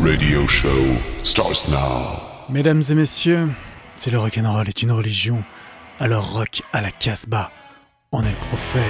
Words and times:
radio 0.00 0.46
show 0.46 0.96
starts 1.22 1.68
now. 1.68 2.20
Mesdames 2.48 2.82
et 2.90 2.94
messieurs, 2.94 3.48
si 3.96 4.10
le 4.10 4.18
rock'n'roll 4.18 4.68
est 4.68 4.82
une 4.82 4.92
religion, 4.92 5.42
alors 5.98 6.32
rock 6.32 6.62
à 6.72 6.80
la 6.80 6.90
Casbah, 6.90 7.50
on 8.12 8.22
est 8.22 8.30
le 8.30 8.46
prophète. 8.48 8.84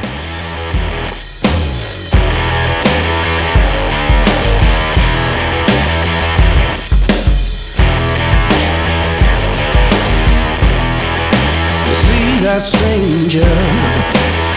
see 12.07 12.45
that 12.45 12.63
stranger 12.63 14.48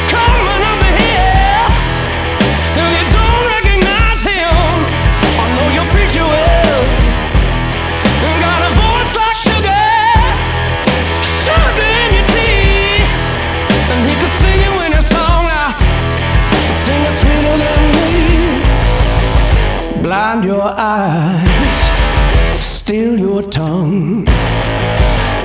Blind 20.31 20.45
your 20.45 20.63
eyes, 20.63 22.63
steal 22.63 23.19
your 23.19 23.41
tongue. 23.49 24.25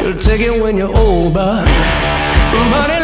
You'll 0.01 0.17
take 0.17 0.43
it 0.43 0.63
when 0.63 0.77
you're 0.77 0.97
old, 0.97 1.35
but 1.35 1.65
but 2.71 2.96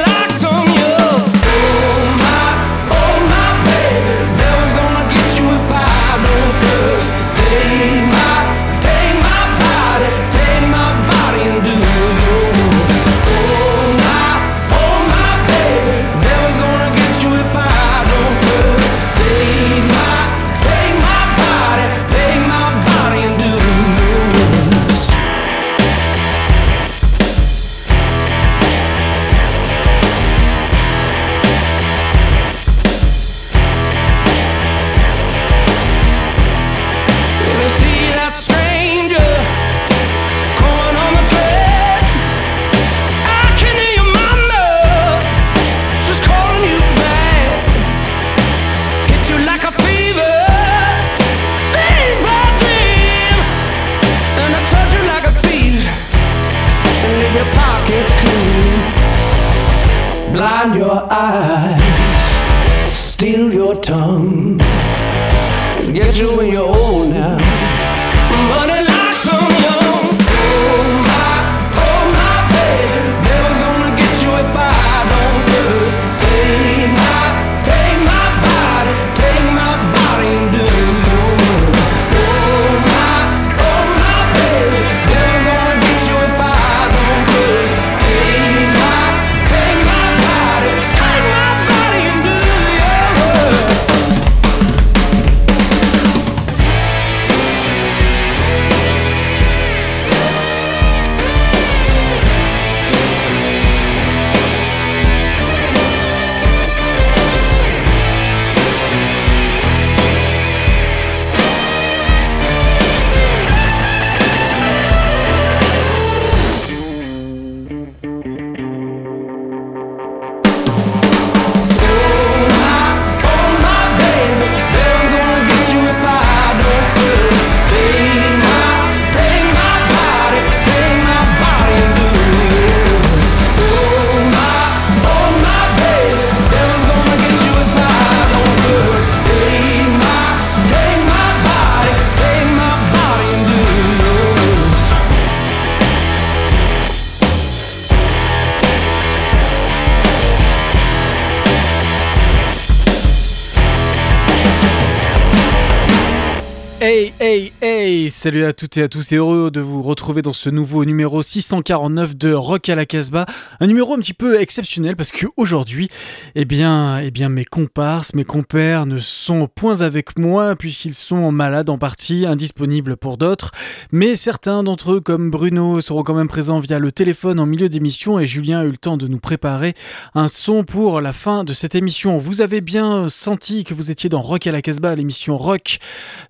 Hey, 156.85 157.13
hey, 157.21 157.53
hey 157.63 158.11
Salut 158.11 158.45
à 158.45 158.53
toutes 158.53 158.77
et 158.77 158.83
à 158.83 158.89
tous 158.89 159.13
et 159.13 159.15
heureux 159.15 159.53
de 159.53 159.61
vous 159.61 159.83
retrouver 159.83 160.21
dans 160.21 160.33
ce 160.33 160.51
nouveau 160.51 160.85
numéro 160.85 161.23
649 161.23 162.17
de 162.17 162.33
Rock 162.33 162.69
à 162.69 162.75
la 162.75 162.87
Casbah. 162.87 163.25
Un 163.61 163.69
numéro 163.69 163.95
un 163.95 163.99
petit 163.99 164.15
peu 164.15 164.41
exceptionnel 164.41 164.97
parce 164.97 165.13
que 165.13 165.29
aujourd'hui, 165.37 165.89
eh 166.35 166.45
bien, 166.45 166.99
eh 166.99 167.13
bien, 167.13 167.29
mes 167.29 167.45
comparses, 167.45 168.15
mes 168.15 168.25
compères 168.25 168.85
ne 168.85 168.99
sont 168.99 169.47
point 169.47 169.81
avec 169.81 170.19
moi 170.19 170.57
puisqu'ils 170.57 170.97
sont 170.97 171.31
malades 171.31 171.71
en 171.71 171.79
partie, 171.79 172.27
indisponibles 172.27 172.97
pour 172.97 173.17
d'autres. 173.17 173.53
Mais 173.93 174.17
certains 174.17 174.65
d'entre 174.65 174.95
eux, 174.95 175.01
comme 175.01 175.31
Bruno, 175.31 175.81
seront 175.81 176.03
quand 176.03 176.15
même 176.15 176.27
présents 176.27 176.59
via 176.59 176.81
le 176.81 176.91
téléphone 176.91 177.39
en 177.39 177.47
milieu 177.47 177.69
d'émission 177.69 178.19
et 178.19 178.27
Julien 178.27 178.59
a 178.59 178.65
eu 178.65 178.73
le 178.73 178.77
temps 178.77 178.97
de 178.97 179.07
nous 179.07 179.21
préparer 179.21 179.75
un 180.17 180.27
son 180.27 180.65
pour 180.65 181.01
la 181.01 181.13
fin 181.13 181.45
de 181.45 181.53
cette 181.53 181.77
émission. 181.77 182.19
Vous 182.19 182.41
avez 182.41 182.61
bien 182.61 183.09
senti 183.09 183.63
que 183.63 183.73
vous 183.73 183.93
étiez 183.93 184.11
dans 184.11 184.21
Rock 184.21 184.49
à 184.49 184.51
la 184.51 184.63
Casbah, 184.63 184.97
l'émission 184.97 185.37
rock 185.37 185.79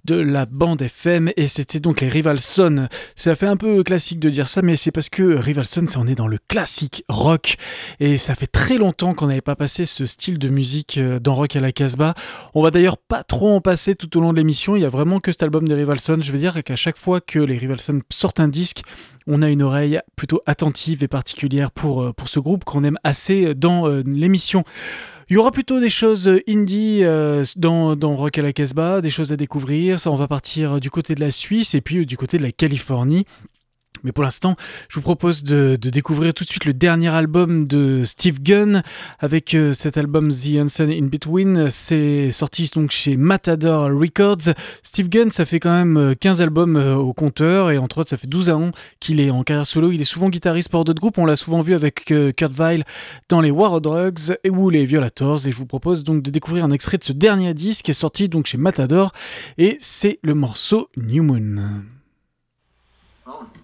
de 0.05 0.17
la 0.17 0.42
bande 0.47 0.83
FM 0.83 1.31
et 1.37 1.49
c'était 1.49 1.81
donc 1.81 2.01
les 2.01 2.09
Rivalson. 2.09 2.89
Ça 3.17 3.35
fait 3.35 3.47
un 3.47 3.57
peu 3.57 3.83
classique 3.83 4.21
de 4.21 4.31
dire 4.31 4.49
ça, 4.49 4.63
mais 4.63 4.77
c'est 4.77 4.91
parce 4.91 5.09
que 5.09 5.37
Rivalson, 5.37 5.87
ça 5.87 6.01
est 6.09 6.15
dans 6.15 6.27
le 6.27 6.39
classique 6.49 7.05
rock 7.09 7.57
et 8.01 8.19
ça 8.19 8.35
fait 8.35 8.47
très 8.47 8.79
longtemps 8.79 9.15
qu'on 9.15 9.27
n'avait 9.27 9.41
pas 9.41 9.57
passé 9.57 9.87
ce 9.87 10.07
style 10.07 10.39
de 10.39 10.49
musique 10.49 10.99
euh, 10.99 11.21
dans 11.21 11.35
Rock 11.35 11.57
à 11.57 11.61
la 11.61 11.73
Casbah. 11.73 12.15
On 12.55 12.63
va 12.63 12.71
d'ailleurs 12.71 12.99
pas 12.99 13.23
trop 13.23 13.51
en 13.55 13.61
passer 13.61 13.95
tout 13.95 14.17
au 14.17 14.21
long 14.21 14.33
de 14.33 14.39
l'émission. 14.39 14.77
Il 14.77 14.83
y 14.83 14.85
a 14.85 14.89
vraiment 14.89 15.21
que 15.21 15.33
cet 15.33 15.43
album 15.43 15.67
des 15.67 15.75
Rivalson. 15.75 16.19
Je 16.21 16.33
veux 16.33 16.39
dire 16.39 16.63
qu'à 16.65 16.77
chaque 16.77 16.99
fois 16.99 17.21
que 17.21 17.39
les 17.39 17.59
Rivalson 17.59 18.01
sortent 18.11 18.41
un 18.41 18.49
disque, 18.49 18.83
on 19.27 19.43
a 19.43 19.49
une 19.49 19.63
oreille 19.63 20.01
plutôt 20.17 20.41
attentive 20.47 21.05
et 21.05 21.09
particulière 21.09 21.71
pour, 21.71 22.03
euh, 22.03 22.13
pour 22.13 22.29
ce 22.29 22.41
groupe 22.41 22.65
qu'on 22.65 22.85
aime 22.85 22.99
assez 23.05 23.55
dans 23.55 23.89
euh, 23.89 24.03
l'émission. 24.07 24.65
Il 25.33 25.37
y 25.37 25.39
aura 25.39 25.51
plutôt 25.51 25.81
des 25.81 25.89
choses 25.89 26.31
indie 26.47 27.05
euh, 27.05 27.47
dans, 27.57 27.97
dans 27.97 28.15
Rock 28.15 28.37
à 28.37 28.43
la 28.43 28.53
Casbah, 28.53 29.01
des 29.01 29.09
choses 29.09 29.33
à 29.33 29.37
découvrir. 29.39 29.99
Ça, 29.99 30.11
on 30.11 30.15
va 30.15 30.29
partir 30.29 30.79
du 30.79 30.91
côté 30.91 31.15
de 31.15 31.21
la 31.21 31.31
Suisse 31.31 31.75
et 31.75 31.81
puis 31.81 32.05
du 32.05 32.19
côté 32.19 32.37
de 32.37 32.43
la 32.43 32.53
Californie. 32.53 33.25
Mais 34.05 34.13
pour 34.13 34.25
l'instant, 34.25 34.57
je 34.89 34.97
vous 34.97 35.03
propose 35.03 35.45
de, 35.45 35.77
découvrir 35.77 36.35
tout 36.35 36.45
de 36.45 36.49
suite 36.49 36.65
le 36.65 36.73
dernier 36.73 37.09
album 37.09 37.67
de 37.67 38.05
Steve 38.05 38.43
Gunn 38.43 38.83
avec 39.19 39.55
euh, 39.55 39.73
cet 39.73 39.97
album 39.97 40.31
The 40.31 40.59
Unseen 40.59 40.91
in 40.91 41.07
Between. 41.07 41.71
C'est 41.71 42.31
sorti 42.31 42.71
donc 42.75 42.91
chez 42.91 43.17
Matador 43.17 43.91
Records. 43.91 44.55
Steve 44.83 45.09
Gunn, 45.09 45.31
ça 45.31 45.45
fait 45.45 45.61
quand 45.61 45.73
même 45.73 46.15
15 46.21 46.41
euh, 46.41 46.45
albums 46.45 46.77
euh, 46.77 46.95
au 46.95 47.13
compteur 47.13 47.71
et 47.71 47.79
entre 47.79 47.99
autres, 47.99 48.11
ça 48.11 48.17
fait 48.17 48.27
12 48.27 48.51
ans 48.51 48.71
qu'il 49.01 49.21
est 49.21 49.31
en 49.31 49.43
carrière 49.43 49.67
solo. 49.67 49.93
Il 49.93 50.01
est 50.01 50.05
souvent 50.05 50.29
guitariste 50.29 50.69
pour 50.69 50.85
d'autres 50.85 51.01
groupes. 51.01 51.19
On 51.19 51.27
l'a 51.27 51.37
souvent 51.37 51.61
vu 51.61 51.75
avec 51.75 52.13
Kurt 52.37 52.53
Weill 52.53 52.85
dans 53.29 53.41
les 53.41 53.51
War 53.51 53.81
Drugs 53.81 54.37
et 54.45 54.51
ou 54.51 54.71
les 54.71 54.85
Violators. 54.85 55.47
Et 55.47 55.53
je 55.53 55.57
vous 55.57 55.67
propose 55.67 56.05
donc 56.05 56.23
de 56.23 56.31
découvrir 56.31 56.65
un 56.65 56.71
extrait 56.71 56.99
de 56.99 57.05
ce 57.05 57.13
dernier 57.13 57.55
disque 57.55 57.93
sorti 57.95 58.29
donc 58.29 58.47
chez 58.47 58.59
Matador 58.59 59.13
et 59.59 59.77
c'est 59.81 60.19
le 60.23 60.35
morceau 60.35 60.89
New 60.97 61.23
Moon. 61.23 61.83
I 63.25 63.62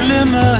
glimmer 0.00 0.58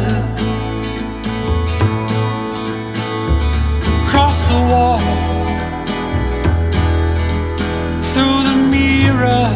across 4.03 4.39
the 4.49 4.61
wall. 4.71 5.01
Through 8.13 8.39
the 8.49 8.57
mirror. 8.71 9.49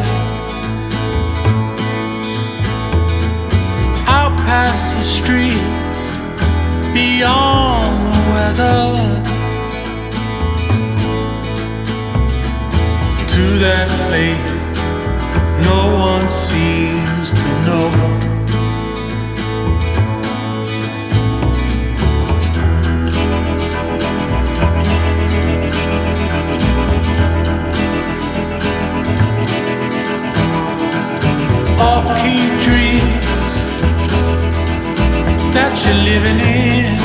Out 4.07 4.35
past 4.47 4.97
the 4.97 5.03
streets. 5.03 6.01
Beyond 6.93 7.97
the 8.13 8.19
weather. 8.33 8.87
To 13.33 13.43
that 13.59 13.89
place 14.07 14.57
no 15.63 15.79
one 15.99 16.29
seems 16.29 17.33
to 17.33 17.47
know. 17.65 18.26
off-key 31.79 32.45
dreams 32.65 33.51
that 35.53 35.73
you're 35.83 36.01
living 36.11 36.39
in. 36.39 36.97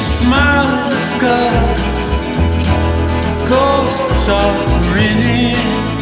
Smiling 0.00 0.94
skies, 1.10 1.98
ghosts 3.48 4.28
are 4.28 4.54
grinning. 4.92 5.99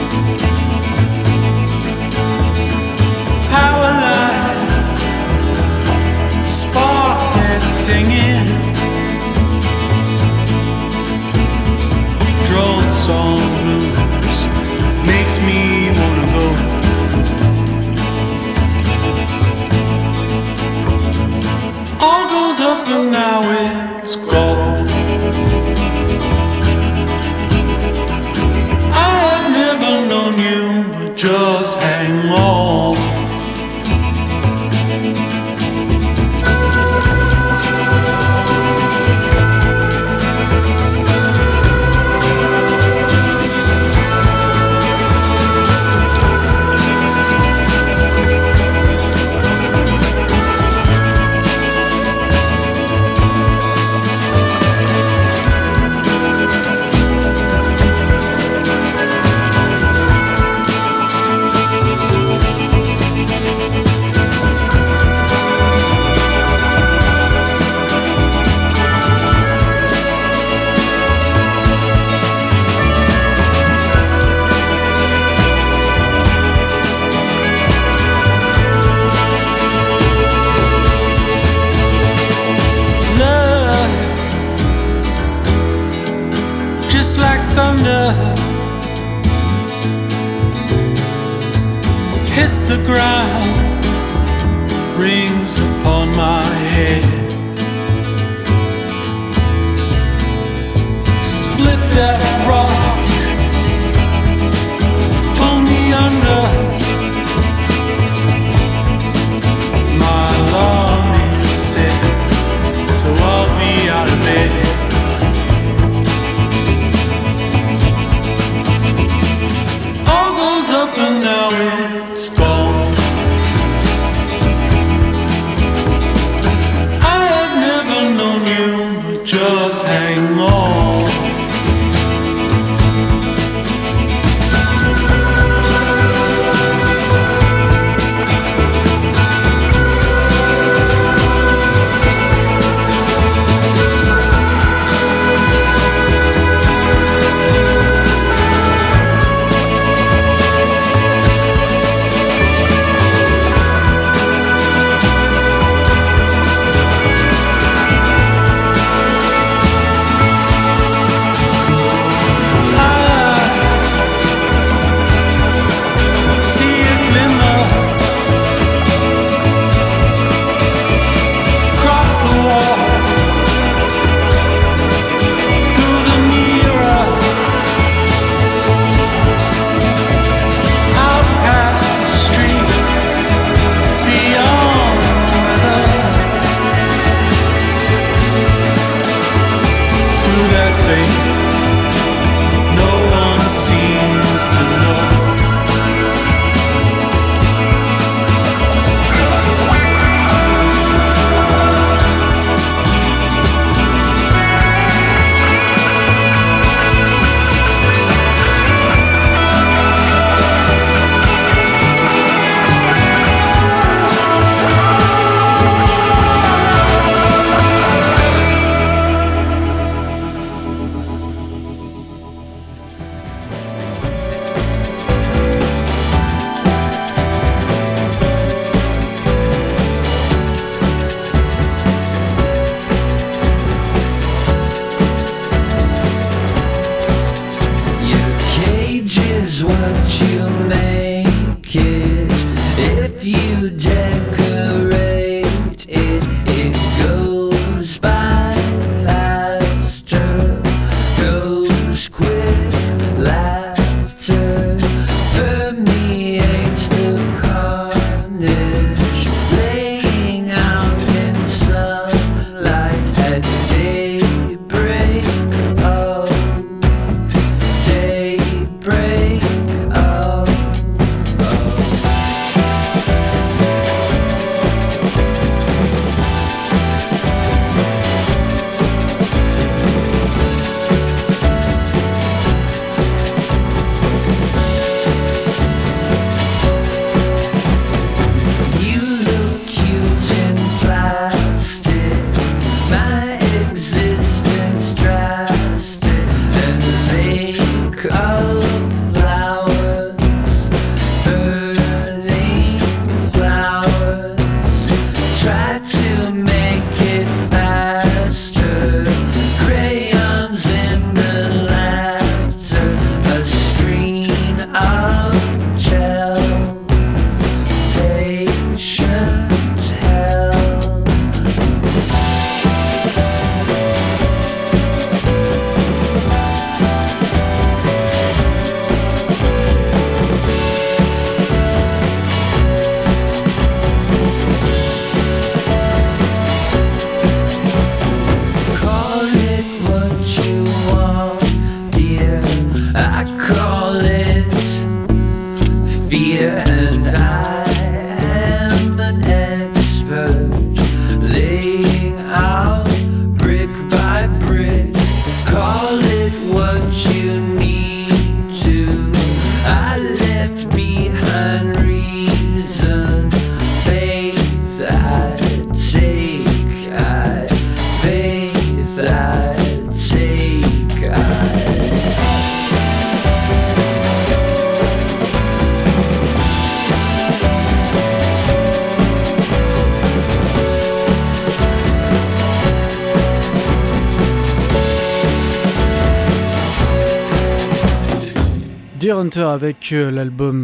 Avec 389.37 389.93
euh, 389.93 390.11
l'album 390.11 390.58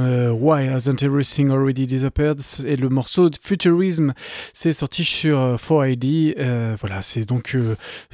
Hasn't 0.84 1.02
Everything 1.02 1.50
Already 1.50 1.86
Disappeared 1.86 2.42
et 2.66 2.76
le 2.76 2.90
morceau 2.90 3.30
de 3.30 3.38
Futurism, 3.40 4.12
c'est 4.52 4.74
sorti 4.74 5.02
sur 5.02 5.56
4ID. 5.56 6.34
Euh, 6.38 6.76
voilà, 6.78 7.00
c'est 7.00 7.24
donc 7.24 7.56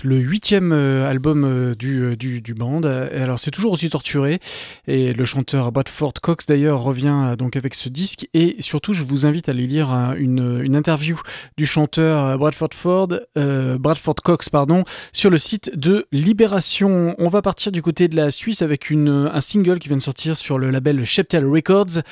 le 0.03 0.17
huitième 0.17 0.73
album 0.73 1.75
du, 1.77 2.17
du, 2.17 2.41
du, 2.41 2.55
band. 2.55 2.83
alors 2.83 3.41
c'est 3.41 3.51
toujours 3.51 3.73
aussi 3.73 3.91
torturé 3.91 4.39
et 4.87 5.13
le 5.13 5.25
chanteur 5.25 5.73
Bradford 5.73 6.13
Cox 6.23 6.47
d'ailleurs 6.47 6.81
revient 6.81 7.35
donc 7.37 7.57
avec 7.57 7.75
ce 7.75 7.89
disque 7.89 8.29
et 8.35 8.57
surtout 8.61 8.93
je 8.93 9.03
vous 9.03 9.27
invite 9.27 9.49
à 9.49 9.53
aller 9.53 9.67
lire 9.67 10.15
une, 10.17 10.61
une 10.63 10.77
interview 10.77 11.21
du 11.57 11.67
chanteur 11.67 12.39
Bradford 12.39 12.71
Ford, 12.73 13.09
Bradford 13.35 14.17
Cox 14.23 14.49
pardon, 14.49 14.85
sur 15.13 15.31
le 15.31 15.39
site 15.39 15.77
de 15.77 16.07
Libération. 16.13 17.17
On 17.19 17.29
va 17.29 17.43
partir 17.43 17.73
du 17.73 17.83
côté 17.83 18.07
de 18.07 18.15
la 18.15 18.31
Suisse 18.31 18.63
avec 18.63 18.91
une, 18.91 19.31
un 19.33 19.41
single 19.41 19.81
qui 19.81 19.89
vient 19.89 19.97
de 19.97 20.03
sortir 20.03 20.37
sur 20.37 20.59
le 20.59 20.71
label 20.71 21.05
Sheptel 21.05 21.45
Records. 21.47 22.03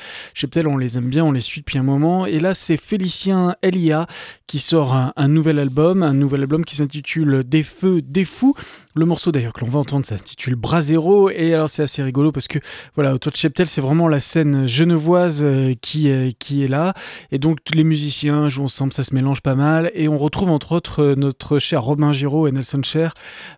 On 0.57 0.77
les 0.77 0.97
aime 0.97 1.09
bien, 1.09 1.23
on 1.23 1.31
les 1.31 1.41
suit 1.41 1.61
depuis 1.61 1.77
un 1.77 1.83
moment. 1.83 2.25
Et 2.25 2.39
là, 2.39 2.53
c'est 2.53 2.77
Félicien 2.77 3.55
Elia 3.61 4.07
qui 4.47 4.59
sort 4.59 4.95
un, 5.15 5.27
nouvel 5.27 5.59
album, 5.59 6.01
un 6.01 6.13
nouvel 6.13 6.41
album 6.41 6.65
qui 6.65 6.75
s'intitule 6.75 7.43
Des 7.43 7.63
Feux, 7.63 8.01
des 8.01 8.25
Fous. 8.25 8.55
Le 8.95 9.05
morceau 9.05 9.31
d'ailleurs 9.31 9.53
que 9.53 9.63
l'on 9.63 9.69
va 9.69 9.77
entendre 9.77 10.03
s'intitule 10.03 10.55
Brasero 10.55 11.29
et 11.29 11.53
alors 11.53 11.69
c'est 11.69 11.83
assez 11.83 12.01
rigolo 12.01 12.31
parce 12.31 12.47
que 12.47 12.57
voilà 12.95 13.13
autour 13.13 13.31
de 13.31 13.37
Cheptel 13.37 13.67
c'est 13.67 13.81
vraiment 13.81 14.07
la 14.07 14.19
scène 14.19 14.65
genevoise 14.65 15.43
euh, 15.43 15.75
qui, 15.79 16.07
est, 16.07 16.35
qui 16.39 16.63
est 16.63 16.67
là. 16.67 16.95
Et 17.31 17.37
donc 17.37 17.59
les 17.75 17.83
musiciens 17.83 18.49
jouent 18.49 18.63
ensemble, 18.63 18.91
ça 18.91 19.03
se 19.03 19.13
mélange 19.13 19.41
pas 19.41 19.53
mal. 19.53 19.91
Et 19.93 20.07
on 20.07 20.17
retrouve 20.17 20.49
entre 20.49 20.71
autres 20.71 21.03
euh, 21.03 21.15
notre 21.15 21.59
cher 21.59 21.83
Robin 21.83 22.11
Giraud 22.13 22.47
et 22.47 22.51
Nelson 22.51 22.81
Cher 22.81 23.13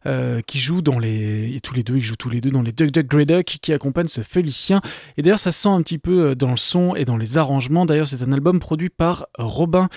euh, 0.05 0.41
qui 0.45 0.59
jouent 0.59 0.81
dans 0.81 0.99
les 0.99 1.55
et 1.55 1.61
tous 1.61 1.75
les 1.75 1.83
deux 1.83 1.95
ils 1.95 2.01
jouent 2.01 2.17
tous 2.17 2.29
les 2.29 2.41
deux 2.41 2.51
dans 2.51 2.61
les 2.61 2.73
Duck 2.73 2.91
Duck 2.91 3.07
Grey 3.07 3.25
Duck 3.25 3.45
qui 3.45 3.71
accompagnent 3.71 4.09
ce 4.09 4.19
Félicien. 4.19 4.81
Et 5.15 5.21
d'ailleurs 5.21 5.39
ça 5.39 5.53
sent 5.53 5.69
un 5.69 5.81
petit 5.81 5.97
peu 5.97 6.35
dans 6.35 6.51
le 6.51 6.57
son 6.57 6.93
et 6.93 7.05
dans 7.05 7.15
les 7.15 7.37
arrangements. 7.37 7.85
D'ailleurs 7.85 8.09
c'est 8.09 8.21
un 8.21 8.33
album 8.33 8.59
produit 8.59 8.89
par 8.89 9.27
Robin 9.37 9.87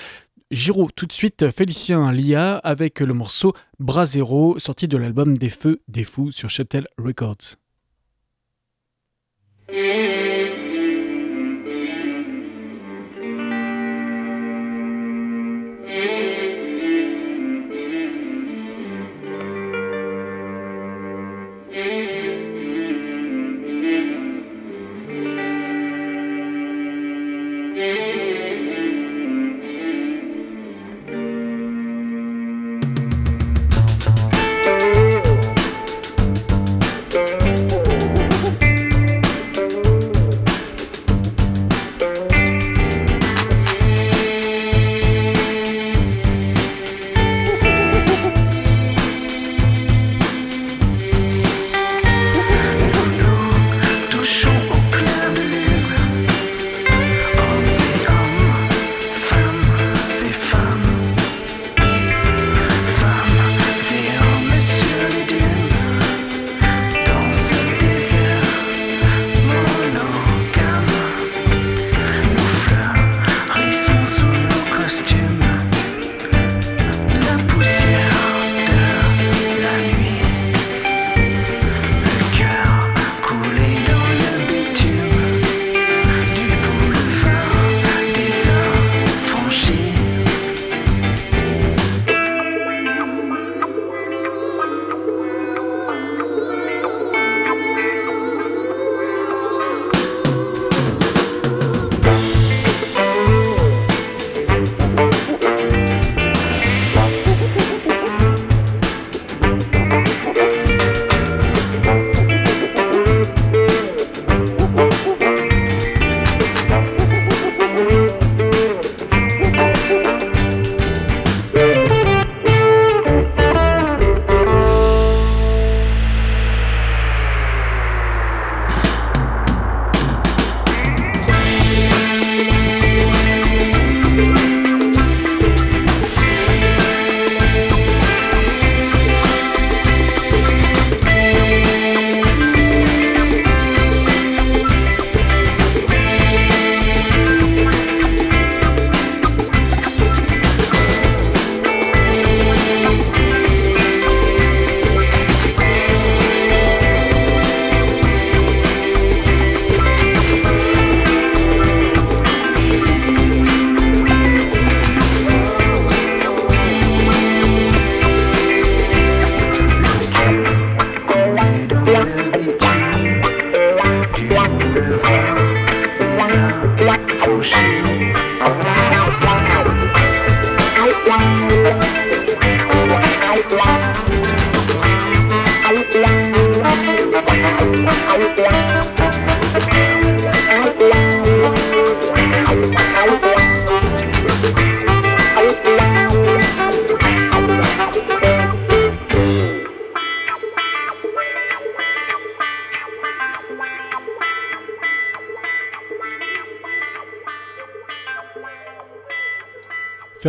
Giro 0.50 0.90
tout 0.94 1.06
de 1.06 1.12
suite 1.12 1.50
Félicien 1.50 2.12
Lia 2.12 2.56
avec 2.58 3.00
le 3.00 3.14
morceau 3.14 3.54
Brasero 3.78 4.58
sorti 4.58 4.88
de 4.88 4.96
l'album 4.96 5.36
Des 5.36 5.48
Feux, 5.48 5.80
des 5.88 6.04
Fous 6.04 6.32
sur 6.32 6.50
Cheptel 6.50 6.86
Records. 6.98 7.56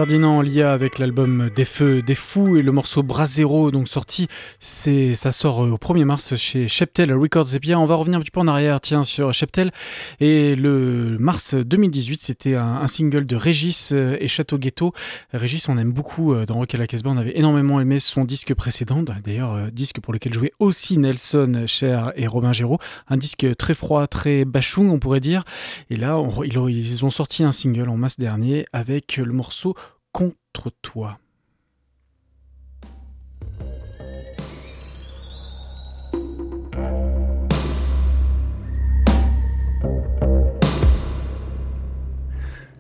Ferdinand 0.06 0.42
Lia 0.42 0.72
avec 0.72 1.00
l'album 1.00 1.50
Des 1.56 1.66
Feux, 1.66 2.04
des 2.04 2.14
Fous 2.14 2.58
et 2.58 2.62
le 2.62 2.72
morceau 2.72 3.02
Brasero, 3.02 3.72
donc 3.72 3.88
sorti, 3.88 4.28
c'est, 4.60 5.16
ça 5.16 5.32
sort 5.32 5.64
euh, 5.64 5.72
au 5.72 5.78
1er 5.78 6.04
mars 6.04 6.36
chez 6.36 6.68
Sheptel 6.68 7.12
Records. 7.12 7.56
Et 7.56 7.60
bien, 7.60 7.80
on 7.80 7.86
va 7.86 7.96
revenir 7.96 8.20
un 8.20 8.22
petit 8.22 8.30
peu 8.30 8.40
en 8.40 8.48
arrière, 8.48 8.80
tiens, 8.82 9.04
sur 9.04 9.34
Sheptel. 9.34 9.72
Et 10.20 10.56
le 10.56 11.18
mars 11.20 11.56
2018, 11.56 12.22
c'était 12.22 12.54
un, 12.54 12.86
single 12.86 13.26
de 13.26 13.36
Régis 13.36 13.94
euh, 13.94 14.16
et 14.20 14.28
Château 14.28 14.60
Ghetto. 14.60 14.94
Régis, 15.34 15.68
on 15.70 15.78
aime 15.80 15.92
beaucoup 15.92 16.34
euh, 16.36 16.46
dans 16.46 16.54
Rock 16.54 16.76
à 16.76 16.78
la 16.78 16.86
Casbah, 16.86 17.10
on 17.10 17.18
avait 17.18 17.36
énormément 17.40 17.82
aimé 17.82 17.98
son 17.98 18.26
disque 18.26 18.54
précédent, 18.54 19.02
d'ailleurs, 19.02 19.72
disque 19.72 20.02
pour 20.02 20.14
lequel 20.14 20.36
jouait 20.36 20.54
aussi 20.60 21.00
Nelson 21.00 21.64
Cher 21.66 22.14
et 22.16 22.28
Robin 22.28 22.54
Géraud. 22.54 22.78
Un 23.10 23.18
disque 23.18 23.48
très 23.58 23.74
froid, 23.74 24.06
très 24.06 24.46
bachung, 24.46 24.92
on 24.92 25.00
pourrait 25.00 25.20
dire. 25.20 25.42
Et 25.90 25.96
là, 25.96 26.22
ils 26.44 27.06
ont 27.06 27.10
sorti 27.10 27.44
un 27.44 27.52
single 27.52 27.90
en 27.90 27.98
mars 27.98 28.20
dernier 28.20 28.68
avec 28.72 29.18
le 29.18 29.34
morceau 29.34 29.76
contre 30.16 30.72
toi. 30.82 31.18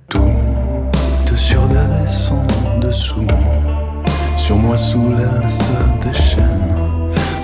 Tout 0.07 1.35
sur 1.35 1.67
d'elle 1.67 2.07
sans 2.07 2.41
dessous, 2.79 3.27
sur 4.37 4.55
moi 4.55 4.77
sous 4.77 5.09
laisse 5.09 5.59
des 6.05 6.13
chaînes. 6.13 6.41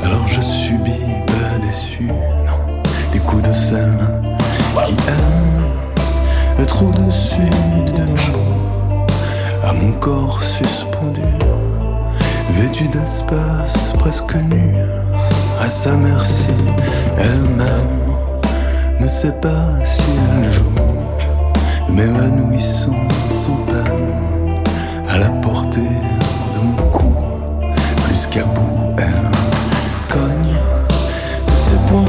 Alors 0.06 0.26
je 0.26 0.40
subis 0.40 1.20
pas 1.28 1.60
déçu, 1.60 2.04
non, 2.04 2.82
des 3.12 3.20
coups 3.20 3.44
de 3.44 3.52
sel 3.52 3.92
qui 4.86 4.94
aiment 5.10 5.66
être 6.60 6.82
au-dessus 6.82 7.50
de 7.98 8.04
nous 8.04 8.81
à 9.64 9.74
mon 9.74 9.92
corps 9.94 10.42
suspendu, 10.42 11.22
vêtu 12.52 12.88
d'espace 12.88 13.94
presque 14.00 14.36
nu, 14.36 14.76
à 15.62 15.70
sa 15.70 15.92
merci, 15.92 16.50
elle-même 17.18 18.02
ne 19.00 19.08
sait 19.08 19.34
pas 19.42 19.84
si 19.84 20.10
elle 20.10 20.52
joue, 20.52 21.94
m'évanouissant 21.94 23.08
sans 23.30 23.56
peine, 23.68 24.62
à 25.10 25.18
la 25.20 25.30
portée 25.30 25.82
de 26.54 26.60
mon 26.60 26.90
cou, 26.90 27.14
plus 28.06 28.26
qu'à 28.28 28.46
bout, 28.46 28.94
elle 28.98 29.32
cogne 30.10 30.56
de 31.48 31.56
ses 31.56 31.78
points 31.88 32.06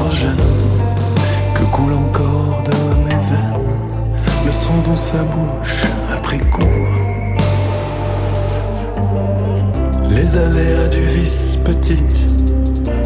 érogènes 0.00 0.32
que 1.54 1.64
coule 1.64 1.94
encore 1.94 2.62
de 2.64 3.08
mes 3.08 3.20
veines, 3.30 3.70
le 4.44 4.52
sang 4.52 4.82
dans 4.84 4.96
sa 4.96 5.18
bouche 5.18 5.95
les 10.26 10.36
aléas 10.36 10.88
du 10.88 11.06
vice 11.06 11.56
petite 11.64 12.26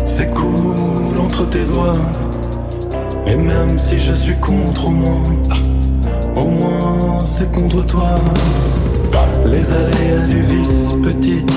s'écoulent 0.06 1.18
entre 1.18 1.46
tes 1.50 1.66
doigts. 1.66 2.00
Et 3.26 3.36
même 3.36 3.78
si 3.78 3.98
je 3.98 4.14
suis 4.14 4.36
contre 4.36 4.88
moi, 4.88 5.22
au 6.34 6.46
moins 6.46 7.20
c'est 7.20 7.52
contre 7.52 7.84
toi. 7.84 8.14
Les 9.44 9.70
aléas 9.70 10.26
du 10.28 10.40
vice 10.40 10.94
petite 11.02 11.52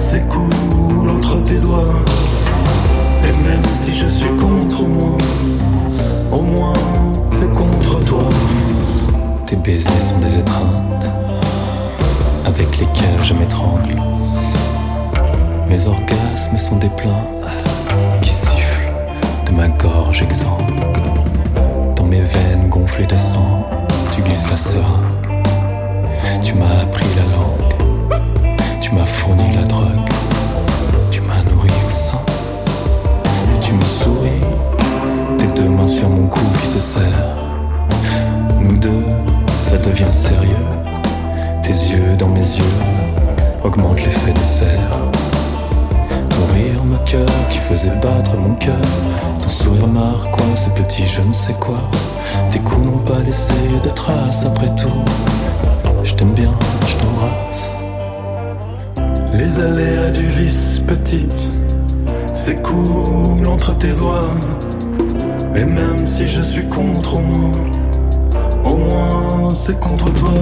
s'écoulent 0.00 1.10
entre 1.16 1.42
tes 1.44 1.60
doigts. 1.60 1.94
Et 3.22 3.48
même 3.48 3.64
si 3.74 3.94
je 3.94 4.08
suis 4.08 4.36
contre 4.36 4.86
moi, 4.86 5.16
au 6.30 6.42
moins 6.42 6.74
c'est 7.30 7.50
contre 7.52 8.00
toi. 8.04 8.28
Tes 9.46 9.56
baisers 9.56 10.02
sont 10.02 10.18
des 10.18 10.38
étreintes 10.38 11.08
avec 12.44 12.68
lesquelles 12.78 13.24
je 13.24 13.32
m'étrangle. 13.32 14.17
Mes 15.68 15.86
orgasmes 15.86 16.56
sont 16.56 16.76
des 16.76 16.88
plaintes 16.88 17.44
qui 18.22 18.30
sifflent 18.30 18.90
de 19.46 19.52
ma 19.52 19.68
gorge 19.68 20.22
exsangue. 20.22 20.80
Dans 21.94 22.04
mes 22.04 22.22
veines 22.22 22.68
gonflées 22.70 23.06
de 23.06 23.16
sang, 23.16 23.68
tu 24.14 24.22
glisses 24.22 24.48
la 24.50 24.56
seringue. 24.56 24.82
Tu 26.42 26.54
m'as 26.54 26.80
appris 26.82 27.04
la 27.16 27.36
langue, 27.36 28.18
tu 28.80 28.94
m'as 28.94 29.04
fourni 29.04 29.54
la 29.54 29.62
drogue, 29.64 30.08
tu 31.10 31.20
m'as 31.20 31.42
nourri 31.50 31.70
au 31.86 31.90
sein. 31.90 32.22
Et 33.54 33.58
tu 33.60 33.74
me 33.74 33.84
souris, 33.84 34.40
tes 35.36 35.60
deux 35.60 35.68
mains 35.68 35.86
sur 35.86 36.08
mon 36.08 36.28
cou 36.28 36.40
qui 36.62 36.66
se 36.66 36.78
serrent. 36.78 37.44
Nous 38.58 38.78
deux, 38.78 39.04
ça 39.60 39.76
devient 39.76 40.12
sérieux. 40.12 40.66
Tes 41.62 41.72
yeux 41.72 42.16
dans 42.18 42.28
mes 42.28 42.40
yeux 42.40 42.64
augmentent 43.62 44.02
l'effet 44.02 44.32
de 44.32 44.44
serre. 44.44 44.98
Qui 47.06 47.58
faisait 47.58 47.96
battre 48.02 48.36
mon 48.36 48.54
cœur. 48.54 48.76
Ton 49.42 49.48
sourire 49.48 49.88
quoi 50.30 50.44
ce 50.54 50.68
petit 50.70 51.06
je 51.06 51.22
ne 51.22 51.32
sais 51.32 51.54
quoi. 51.54 51.80
Tes 52.50 52.58
coups 52.58 52.84
n'ont 52.84 52.98
pas 52.98 53.20
laissé 53.20 53.54
de 53.82 53.88
traces 53.88 54.44
après 54.44 54.74
tout. 54.76 55.04
Je 56.04 56.14
t'aime 56.14 56.32
bien, 56.32 56.52
je 56.86 56.96
t'embrasse. 56.96 57.70
Les 59.32 59.58
aléas 59.58 60.10
du 60.10 60.26
vice 60.26 60.80
petite 60.86 61.48
s'écoulent 62.34 63.48
entre 63.48 63.76
tes 63.78 63.92
doigts. 63.92 64.28
Et 65.54 65.64
même 65.64 66.06
si 66.06 66.28
je 66.28 66.42
suis 66.42 66.68
contre 66.68 67.20
moi 67.20 67.50
au 68.64 68.76
moins 68.76 69.50
c'est 69.50 69.78
contre 69.80 70.12
toi. 70.12 70.32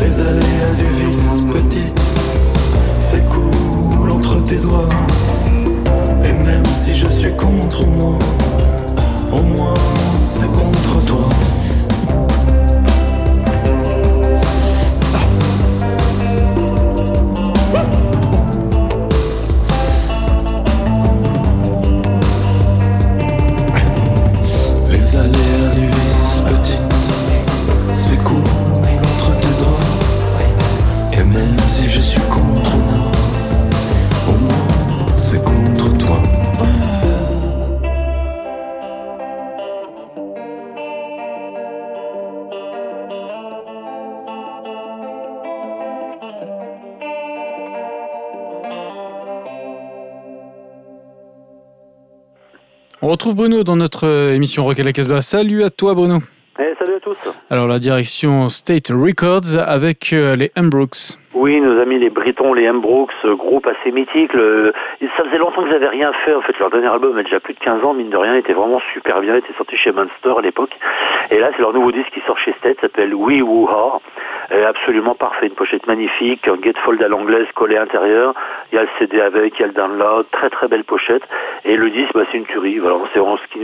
Les 0.00 0.20
aléas 0.20 0.74
du 0.78 1.06
vice 1.06 1.44
petite 1.52 2.17
tes 4.36 4.56
doigts. 4.56 4.88
Et 6.24 6.32
même 6.46 6.64
si 6.74 6.94
je 6.94 7.08
suis 7.08 7.34
contre 7.36 7.86
moi, 7.86 8.18
au 9.32 9.42
moins 9.42 9.74
c'est 10.30 10.50
contre 10.52 11.04
toi. 11.06 11.28
On 53.08 53.12
retrouve 53.12 53.36
Bruno 53.36 53.64
dans 53.64 53.76
notre 53.76 54.06
euh, 54.06 54.34
émission 54.34 54.64
Rock 54.64 54.78
à 54.80 54.84
la 54.84 54.92
Casbah. 54.92 55.22
Salut 55.22 55.64
à 55.64 55.70
toi 55.70 55.94
Bruno. 55.94 56.18
Eh, 56.58 56.74
salut 56.78 56.96
à 56.96 57.00
tous. 57.00 57.16
Alors 57.48 57.66
la 57.66 57.78
direction 57.78 58.50
State 58.50 58.88
Records 58.90 59.56
avec 59.66 60.12
euh, 60.12 60.36
les 60.36 60.52
M. 60.56 60.68
Brooks. 60.68 61.16
Oui, 61.32 61.58
nos 61.58 61.80
amis 61.80 61.98
les 61.98 62.10
Britons, 62.10 62.52
les 62.52 62.64
M. 62.64 62.82
Brooks, 62.82 63.10
euh, 63.24 63.34
groupe 63.34 63.66
assez 63.66 63.92
mythique. 63.92 64.32
Ça 64.32 65.24
faisait 65.24 65.38
longtemps 65.38 65.62
qu'ils 65.62 65.72
n'avaient 65.72 65.88
rien 65.88 66.12
fait. 66.22 66.34
En 66.34 66.42
fait, 66.42 66.52
leur 66.58 66.68
dernier 66.68 66.88
album 66.88 67.16
a 67.16 67.22
déjà 67.22 67.40
plus 67.40 67.54
de 67.54 67.60
15 67.60 67.82
ans, 67.82 67.94
mine 67.94 68.10
de 68.10 68.16
rien, 68.18 68.34
était 68.34 68.52
vraiment 68.52 68.82
super 68.92 69.22
bien. 69.22 69.36
Il 69.36 69.38
était 69.38 69.56
sorti 69.56 69.78
chez 69.78 69.90
Monster 69.90 70.34
à 70.36 70.42
l'époque. 70.42 70.76
Et 71.30 71.38
là, 71.38 71.48
c'est 71.56 71.62
leur 71.62 71.72
nouveau 71.72 71.92
disque 71.92 72.10
qui 72.12 72.20
sort 72.26 72.36
chez 72.36 72.52
State, 72.58 72.76
s'appelle 72.82 73.14
We 73.14 73.40
Woo 73.40 73.68
Ha 73.68 74.00
absolument 74.50 75.14
parfait, 75.14 75.46
une 75.46 75.54
pochette 75.54 75.86
magnifique, 75.86 76.48
un 76.48 76.56
gatefold 76.56 77.02
à 77.02 77.08
l'anglaise 77.08 77.46
collé 77.54 77.76
à 77.76 77.80
l'intérieur, 77.80 78.34
il 78.72 78.76
y 78.76 78.78
a 78.78 78.82
le 78.82 78.88
CD 78.98 79.20
avec, 79.20 79.58
il 79.58 79.60
y 79.60 79.64
a 79.64 79.68
le 79.68 79.72
download, 79.72 80.26
très 80.30 80.50
très 80.50 80.68
belle 80.68 80.84
pochette, 80.84 81.22
et 81.64 81.76
le 81.76 81.90
disque, 81.90 82.12
bah, 82.14 82.24
c'est 82.30 82.38
une 82.38 82.46
tuerie, 82.46 82.78
voilà, 82.78 82.96
c'est 83.12 83.18
vraiment 83.18 83.36
ce 83.36 83.46
qui 83.52 83.58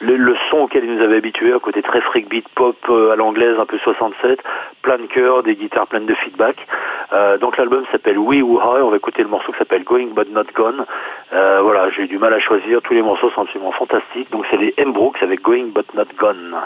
le, 0.00 0.36
son 0.50 0.58
auquel 0.58 0.84
il 0.84 0.94
nous 0.94 1.02
avait 1.02 1.16
habitués, 1.16 1.52
à 1.52 1.58
côté 1.58 1.82
très 1.82 2.00
freak 2.00 2.28
beat 2.28 2.48
pop 2.54 2.76
euh, 2.88 3.12
à 3.12 3.16
l'anglaise, 3.16 3.58
un 3.58 3.66
peu 3.66 3.78
67, 3.78 4.42
plein 4.82 4.98
de 4.98 5.06
chœurs, 5.06 5.42
des 5.42 5.54
guitares 5.54 5.86
pleines 5.86 6.06
de 6.06 6.14
feedback. 6.14 6.56
Euh, 7.12 7.38
donc 7.38 7.56
l'album 7.56 7.84
s'appelle 7.92 8.18
We 8.18 8.42
Who 8.42 8.58
High, 8.58 8.82
on 8.82 8.90
va 8.90 8.96
écouter 8.96 9.22
le 9.22 9.28
morceau 9.28 9.52
qui 9.52 9.58
s'appelle 9.58 9.84
Going 9.84 10.08
But 10.14 10.30
Not 10.30 10.52
Gone. 10.54 10.84
Euh, 11.32 11.60
voilà, 11.62 11.90
j'ai 11.90 12.02
eu 12.02 12.08
du 12.08 12.18
mal 12.18 12.34
à 12.34 12.40
choisir, 12.40 12.82
tous 12.82 12.94
les 12.94 13.02
morceaux 13.02 13.30
sont 13.30 13.42
absolument 13.42 13.72
fantastiques, 13.72 14.30
donc 14.30 14.44
c'est 14.50 14.56
les 14.58 14.74
M. 14.76 14.92
Brooks 14.92 15.22
avec 15.22 15.42
Going 15.42 15.68
But 15.74 15.94
Not 15.94 16.06
Gone. 16.18 16.56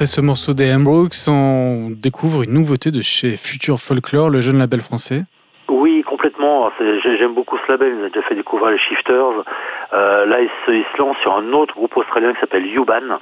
Après 0.00 0.06
ce 0.06 0.22
morceau 0.22 0.54
des. 0.54 0.74
Brooks, 0.78 1.28
on 1.28 1.90
découvre 1.90 2.44
une 2.44 2.54
nouveauté 2.54 2.90
de 2.90 3.02
chez 3.02 3.36
Future 3.36 3.78
Folklore, 3.78 4.30
le 4.30 4.40
jeune 4.40 4.56
label 4.56 4.80
français. 4.80 5.24
Oui, 5.68 6.02
complètement. 6.04 6.70
J'aime 7.18 7.34
beaucoup 7.34 7.58
ce 7.58 7.70
label. 7.70 7.92
Il 7.98 8.04
a 8.06 8.08
déjà 8.08 8.22
fait 8.22 8.34
découvrir 8.34 8.70
les 8.70 8.78
Shifters. 8.78 9.44
Euh, 9.92 10.24
là, 10.24 10.40
il 10.40 10.48
se, 10.64 10.72
il 10.72 10.86
lance 10.98 11.18
sur 11.18 11.36
un 11.36 11.52
autre 11.52 11.74
groupe 11.74 11.94
australien 11.98 12.32
qui 12.32 12.40
s'appelle 12.40 12.64
Yuban. 12.64 13.20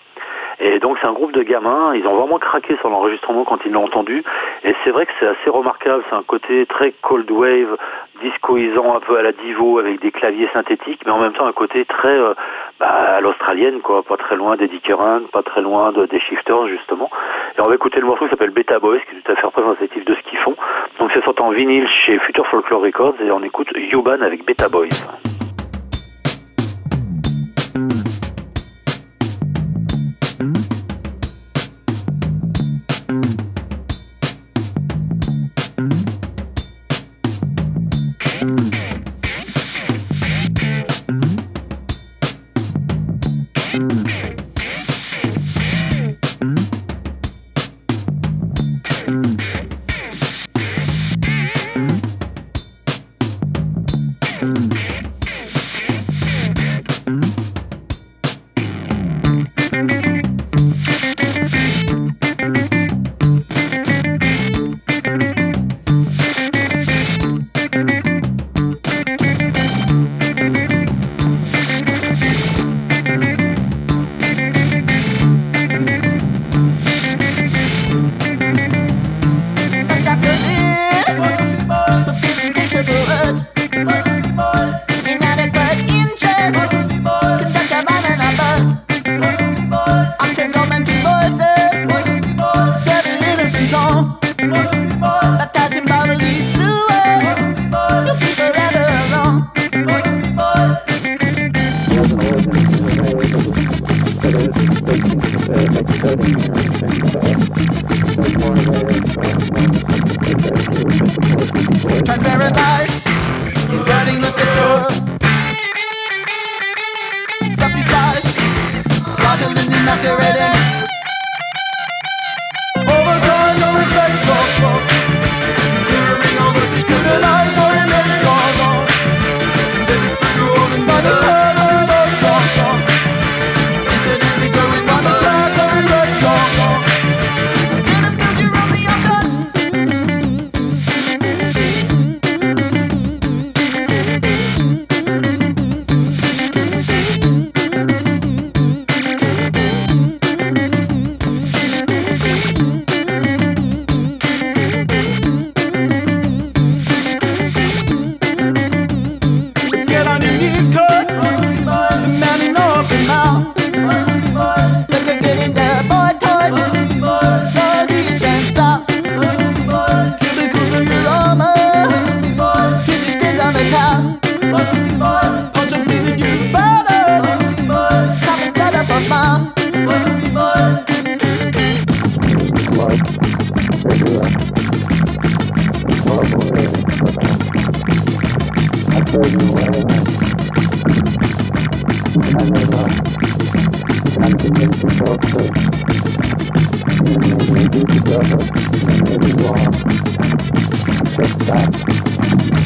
Et 0.61 0.79
donc, 0.81 0.99
c'est 1.01 1.07
un 1.07 1.13
groupe 1.13 1.33
de 1.33 1.43
gamins. 1.43 1.95
Ils 1.95 2.07
ont 2.07 2.15
vraiment 2.15 2.39
craqué 2.39 2.77
sur 2.79 2.89
l'enregistrement 2.91 3.45
quand 3.45 3.59
ils 3.65 3.73
l'ont 3.73 3.85
entendu. 3.85 4.25
Et 4.65 4.75
c'est 4.83 4.91
vrai 4.91 5.07
que 5.07 5.13
c'est 5.21 5.27
assez 5.27 5.51
remarquable. 5.51 6.03
C'est 6.09 6.17
un 6.17 6.23
côté 6.23 6.67
très 6.67 6.93
cold 7.03 7.31
wave, 7.31 7.77
discoisant 8.23 8.97
un 8.97 9.01
peu 9.01 9.17
à 9.19 9.23
la 9.23 9.33
Divo 9.33 9.79
avec 9.79 10.01
des 10.01 10.11
claviers 10.11 10.49
synthétiques, 10.53 11.03
mais 11.07 11.13
en 11.13 11.21
même 11.21 11.33
temps 11.33 11.47
un 11.47 11.53
côté 11.53 11.85
très 11.85 12.17
euh, 12.17 12.35
bah, 12.81 12.87
à 12.89 13.21
l'australienne, 13.21 13.81
quoi. 13.81 14.03
Pas 14.03 14.17
très 14.17 14.37
loin 14.37 14.57
d'Eddie 14.57 14.81
Curran, 14.81 15.21
pas 15.33 15.43
très 15.43 15.63
loin 15.63 15.93
de, 15.93 16.07
des 16.07 16.21
Shifters, 16.21 16.69
justement. 16.69 17.11
Et 17.57 17.61
on 17.61 17.67
va 17.67 17.75
écouter 17.75 18.01
le 18.01 18.07
morceau 18.07 18.25
qui 18.25 18.31
s'appelle 18.31 18.51
Beta 18.51 18.79
Boys, 18.79 18.99
qui 19.09 19.17
est 19.17 19.21
tout 19.21 19.33
à 19.33 19.37
fait 19.37 19.47
représentatif 19.47 20.05
de 20.05 20.15
ce 20.15 20.21
qu'ils 20.29 20.39
font. 20.39 20.57
Donc, 20.99 21.11
c'est 21.15 21.23
sorti 21.25 21.43
en 21.43 21.51
vinyle 21.51 21.87
chez 21.87 22.19
Future 22.19 22.47
Folklore 22.49 22.83
Records 22.83 23.15
et 23.21 23.31
on 23.31 23.43
écoute 23.43 23.69
Yuban 23.77 24.23
avec 24.23 24.45
Beta 24.45 24.69
Boys. 24.69 24.89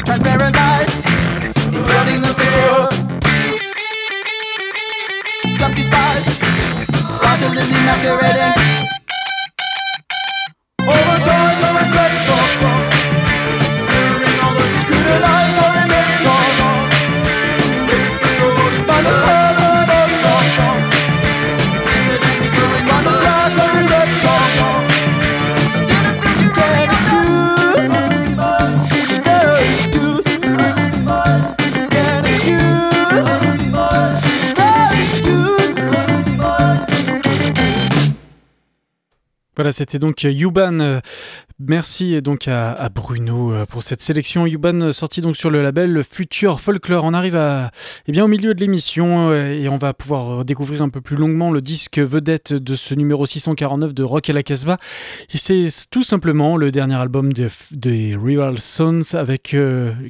Transparent 0.03 0.57
eyes, 0.57 0.89
burning 1.69 2.21
the 2.21 2.33
secure. 2.33 2.89
Subtle 5.59 5.83
spies, 5.83 6.25
fraudulently 7.19 7.79
masquerading. 7.85 8.62
Voilà, 39.63 39.71
c'était 39.71 39.97
donc 39.97 40.23
Yuban. 40.23 40.99
Merci 41.67 42.21
donc 42.21 42.49
à, 42.49 42.89
Bruno 42.93 43.53
euh, 43.53 43.65
pour 43.65 43.83
cette 43.83 44.01
sélection. 44.01 44.45
Yuban 44.45 44.81
euh, 44.81 44.91
sorti 44.91 45.21
donc 45.21 45.37
sur 45.37 45.49
le 45.49 45.61
label 45.61 46.03
Future 46.03 46.59
Folklore. 46.59 47.05
On 47.05 47.13
arrive 47.13 47.37
à, 47.37 47.71
eh 48.07 48.11
bien, 48.11 48.25
au 48.25 48.27
milieu 48.27 48.53
de 48.53 48.59
l'émission 48.59 49.29
euh, 49.29 49.53
et 49.53 49.69
on 49.69 49.77
va 49.77 49.93
pouvoir 49.93 50.43
découvrir 50.43 50.81
un 50.81 50.89
peu 50.89 50.99
plus 50.99 51.15
longuement 51.15 51.51
le 51.51 51.61
disque 51.61 51.99
vedette 51.99 52.51
de 52.53 52.75
ce 52.75 52.93
numéro 52.95 53.25
649 53.25 53.93
de 53.93 54.03
Rock 54.03 54.29
à 54.29 54.33
la 54.33 54.43
Casbah. 54.43 54.77
C'est 55.33 55.69
tout 55.89 56.03
simplement 56.03 56.57
le 56.57 56.69
dernier 56.69 56.95
album 56.95 57.31
de- 57.31 57.47
des 57.71 58.17
Rival 58.21 58.59
Sons 58.59 59.13
avec, 59.13 59.55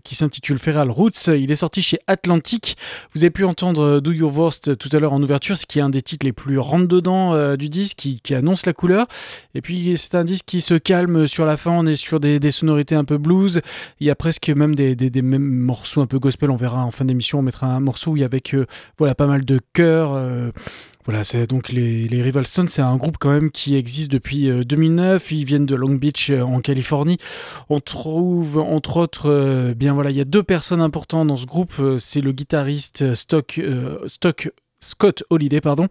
qui 0.03 0.15
s'intitule 0.15 0.57
Feral 0.57 0.89
Roots. 0.89 1.27
Il 1.27 1.51
est 1.51 1.55
sorti 1.55 1.83
chez 1.83 1.99
Atlantic. 2.07 2.77
Vous 3.13 3.23
avez 3.23 3.31
pu 3.31 3.43
entendre 3.43 3.99
Do 3.99 4.11
Your 4.11 4.35
Worst 4.35 4.77
tout 4.77 4.89
à 4.91 4.97
l'heure 4.99 5.13
en 5.13 5.21
ouverture, 5.21 5.55
ce 5.55 5.67
qui 5.67 5.77
est 5.77 5.83
un 5.83 5.89
des 5.89 6.01
titres 6.01 6.25
les 6.25 6.33
plus 6.33 6.57
rentre-dedans 6.57 7.55
du 7.57 7.69
disque, 7.69 7.97
qui, 7.97 8.19
qui 8.21 8.33
annonce 8.33 8.65
la 8.65 8.73
couleur. 8.73 9.05
Et 9.53 9.61
puis 9.61 9.95
c'est 9.97 10.15
un 10.15 10.23
disque 10.23 10.45
qui 10.45 10.59
se 10.61 10.73
calme 10.73 11.27
sur 11.27 11.42
la 11.45 11.57
fin, 11.57 11.71
on 11.71 11.85
est 11.85 11.95
sur 11.95 12.19
des, 12.19 12.51
sonorités 12.51 12.95
un 12.95 13.03
peu 13.05 13.17
blues. 13.17 13.61
Il 13.99 14.07
y 14.07 14.09
a 14.09 14.15
presque 14.15 14.49
même 14.49 14.75
des, 14.75 14.95
mêmes 15.21 15.43
morceaux 15.43 16.01
un 16.01 16.05
peu 16.07 16.19
gospel, 16.19 16.51
on 16.51 16.55
verra 16.55 16.83
en 16.85 16.91
fin 16.91 17.05
d'émission, 17.05 17.39
on 17.39 17.41
mettra 17.41 17.67
un 17.67 17.79
morceau 17.79 18.11
où 18.11 18.17
il 18.17 18.21
y 18.21 18.23
avec 18.23 18.53
euh, 18.53 18.65
voilà, 18.97 19.15
pas 19.15 19.27
mal 19.27 19.45
de 19.45 19.59
chœurs. 19.73 20.13
euh, 20.13 20.51
Voilà, 21.05 21.25
c'est 21.25 21.47
donc 21.47 21.69
les, 21.69 22.07
les 22.07 22.21
Rival 22.21 22.47
Sons, 22.47 22.67
c'est 22.67 22.81
un 22.81 22.95
groupe 22.95 23.17
quand 23.19 23.29
même 23.31 23.51
qui 23.51 23.75
existe 23.75 24.09
depuis 24.09 24.49
euh, 24.49 24.63
2009. 24.63 25.31
Ils 25.31 25.43
viennent 25.45 25.65
de 25.65 25.75
Long 25.75 25.95
Beach 25.95 26.29
euh, 26.29 26.41
en 26.41 26.61
Californie. 26.61 27.17
On 27.69 27.81
trouve 27.81 28.57
entre 28.57 28.97
autres, 28.97 29.29
euh, 29.29 29.73
bien 29.73 29.93
voilà, 29.93 30.11
il 30.11 30.15
y 30.17 30.21
a 30.21 30.25
deux 30.25 30.43
personnes 30.43 30.81
importantes 30.81 31.27
dans 31.27 31.35
ce 31.35 31.45
groupe. 31.45 31.73
Euh, 31.79 31.97
c'est 31.97 32.21
le 32.21 32.31
guitariste 32.31 33.15
Stock, 33.15 33.59
euh, 33.59 33.97
Stock 34.07 34.49
Scott 34.83 35.23
Holiday, 35.29 35.61
pardon, 35.61 35.87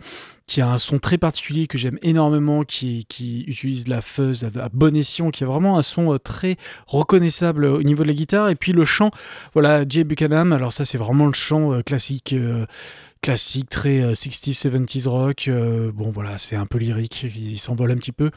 qui 0.47 0.61
a 0.61 0.69
un 0.69 0.79
son 0.79 0.99
très 0.99 1.19
particulier 1.19 1.67
que 1.67 1.79
j'aime 1.79 1.99
énormément, 2.03 2.63
qui, 2.63 3.07
qui 3.09 3.43
utilise 3.47 3.89
la 3.89 4.01
fuzz 4.01 4.45
à, 4.45 4.69
bon 4.73 4.95
escient, 4.97 5.31
qui 5.31 5.45
a 5.45 5.47
vraiment 5.47 5.79
un 5.79 5.83
son 5.83 6.15
euh, 6.15 6.19
très 6.19 6.57
reconnaissable 6.87 7.65
au 7.65 7.83
niveau 7.83 8.03
de 8.03 8.09
la 8.09 8.15
guitare. 8.15 8.49
Et 8.51 8.55
puis 8.55 8.73
le 8.73 8.85
chant, 8.85 9.11
voilà, 9.55 9.85
Jay 9.89 10.05
Buchanan. 10.05 10.53
Alors 10.53 10.73
ça, 10.73 10.85
c'est 10.85 10.99
vraiment 10.99 11.27
le 11.27 11.33
chant 11.33 11.73
euh, 11.73 11.83
classique. 11.83 12.33
euh, 12.33 12.67
classique, 13.23 13.69
très 13.71 14.03
euh, 14.03 14.13
60s, 14.13 14.69
70s 14.69 15.09
rock. 15.09 15.45
euh, 15.49 15.93
bon, 15.93 16.11
voilà, 16.11 16.37
c'est 16.39 16.57
un 16.57 16.67
peu 16.67 16.79
lyrique, 16.79 17.23
il 17.37 17.59
s'envole 17.59 17.93
un 17.93 17.97
petit 17.97 18.13
peu. 18.13 18.31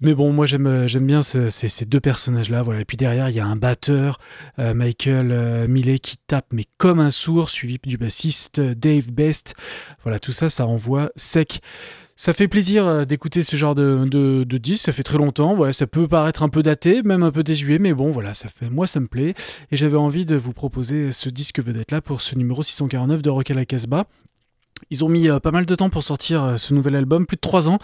Mais 0.00 0.14
bon, 0.14 0.32
moi 0.32 0.46
j'aime 0.46 0.66
euh, 0.66 0.86
bien 1.00 1.22
ce- 1.22 1.50
ces, 1.50 1.84
deux 1.84 2.00
personnages-là. 2.00 2.62
Voilà. 2.62 2.80
Et 2.80 2.84
puis 2.84 2.96
derrière, 2.96 3.28
il 3.28 3.36
y 3.36 3.40
a 3.40 3.46
un 3.46 3.56
batteur, 3.56 4.18
euh, 4.58 4.74
Michael 4.74 5.30
euh, 5.32 5.68
Millet, 5.68 5.98
qui 5.98 6.16
tape, 6.26 6.46
mais 6.52 6.64
comme 6.76 6.98
un 7.00 7.10
sourd, 7.10 7.50
suivi 7.50 7.78
du 7.84 7.96
bassiste 7.96 8.60
Dave 8.60 9.10
Best. 9.12 9.54
Voilà, 10.02 10.18
tout 10.18 10.32
ça, 10.32 10.50
ça 10.50 10.66
envoie 10.66 11.10
sec. 11.16 11.60
Ça 12.18 12.32
fait 12.32 12.48
plaisir 12.48 13.06
d'écouter 13.06 13.42
ce 13.42 13.56
genre 13.56 13.74
de, 13.74 14.44
disque, 14.56 14.86
ça 14.86 14.92
fait 14.92 15.02
très 15.02 15.18
longtemps, 15.18 15.54
voilà, 15.54 15.74
ça 15.74 15.86
peut 15.86 16.08
paraître 16.08 16.42
un 16.42 16.48
peu 16.48 16.62
daté, 16.62 17.02
même 17.02 17.22
un 17.22 17.30
peu 17.30 17.42
désuet, 17.42 17.78
mais 17.78 17.92
bon 17.92 18.10
voilà, 18.10 18.32
ça 18.32 18.48
fait, 18.48 18.70
moi 18.70 18.86
ça 18.86 19.00
me 19.00 19.06
plaît, 19.06 19.34
et 19.70 19.76
j'avais 19.76 19.98
envie 19.98 20.24
de 20.24 20.34
vous 20.34 20.54
proposer 20.54 21.12
ce 21.12 21.28
disque 21.28 21.62
vedette 21.62 21.90
là 21.92 22.00
pour 22.00 22.22
ce 22.22 22.34
numéro 22.34 22.62
649 22.62 23.20
de 23.20 23.28
Rock 23.28 23.50
à 23.50 23.54
la 23.54 23.66
Casbah. 23.66 24.06
Ils 24.90 25.04
ont 25.04 25.08
mis 25.08 25.28
euh, 25.28 25.40
pas 25.40 25.50
mal 25.50 25.66
de 25.66 25.74
temps 25.74 25.90
pour 25.90 26.02
sortir 26.02 26.44
euh, 26.44 26.56
ce 26.56 26.72
nouvel 26.72 26.94
album, 26.94 27.26
plus 27.26 27.36
de 27.36 27.40
3 27.40 27.68
ans, 27.68 27.78